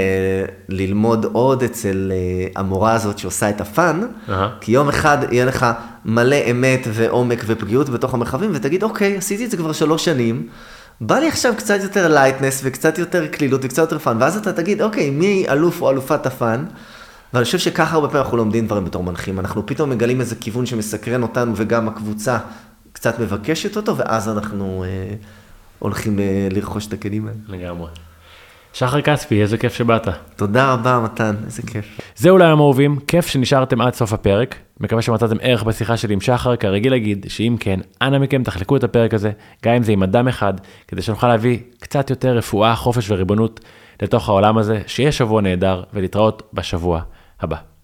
[0.69, 4.49] ללמוד עוד אצל אה, המורה הזאת שעושה את ה fun, אהה.
[4.61, 5.65] כי יום אחד יהיה לך
[6.05, 10.47] מלא אמת ועומק ופגיעות בתוך המרחבים, ותגיד, אוקיי, עשיתי את זה כבר שלוש שנים,
[11.01, 14.81] בא לי עכשיו קצת יותר lightness וקצת יותר קלילות וקצת יותר fun, ואז אתה תגיד,
[14.81, 16.65] אוקיי, מי אלוף או אלופת ה fun?
[17.33, 20.65] ואני חושב שככה הרבה פעמים אנחנו לומדים דברים בתור מנחים, אנחנו פתאום מגלים איזה כיוון
[20.65, 22.37] שמסקרן אותנו וגם הקבוצה
[22.91, 25.15] קצת מבקשת אותו, ואז אנחנו אה,
[25.79, 27.37] הולכים אה, לרכוש את הכלים האלה.
[27.47, 27.89] לגמרי.
[28.75, 30.07] שחר כספי, איזה כיף שבאת.
[30.35, 31.99] תודה רבה, מתן, איזה כיף.
[32.15, 34.55] זהו להיום אהובים, כיף שנשארתם עד סוף הפרק.
[34.79, 38.83] מקווה שמצאתם ערך בשיחה שלי עם שחר, כרגיל להגיד שאם כן, אנא מכם תחלקו את
[38.83, 39.31] הפרק הזה,
[39.65, 40.53] גם אם זה עם אדם אחד,
[40.87, 43.59] כדי שנוכל להביא קצת יותר רפואה, חופש וריבונות
[44.01, 47.01] לתוך העולם הזה, שיהיה שבוע נהדר, ולהתראות בשבוע
[47.41, 47.74] הבא.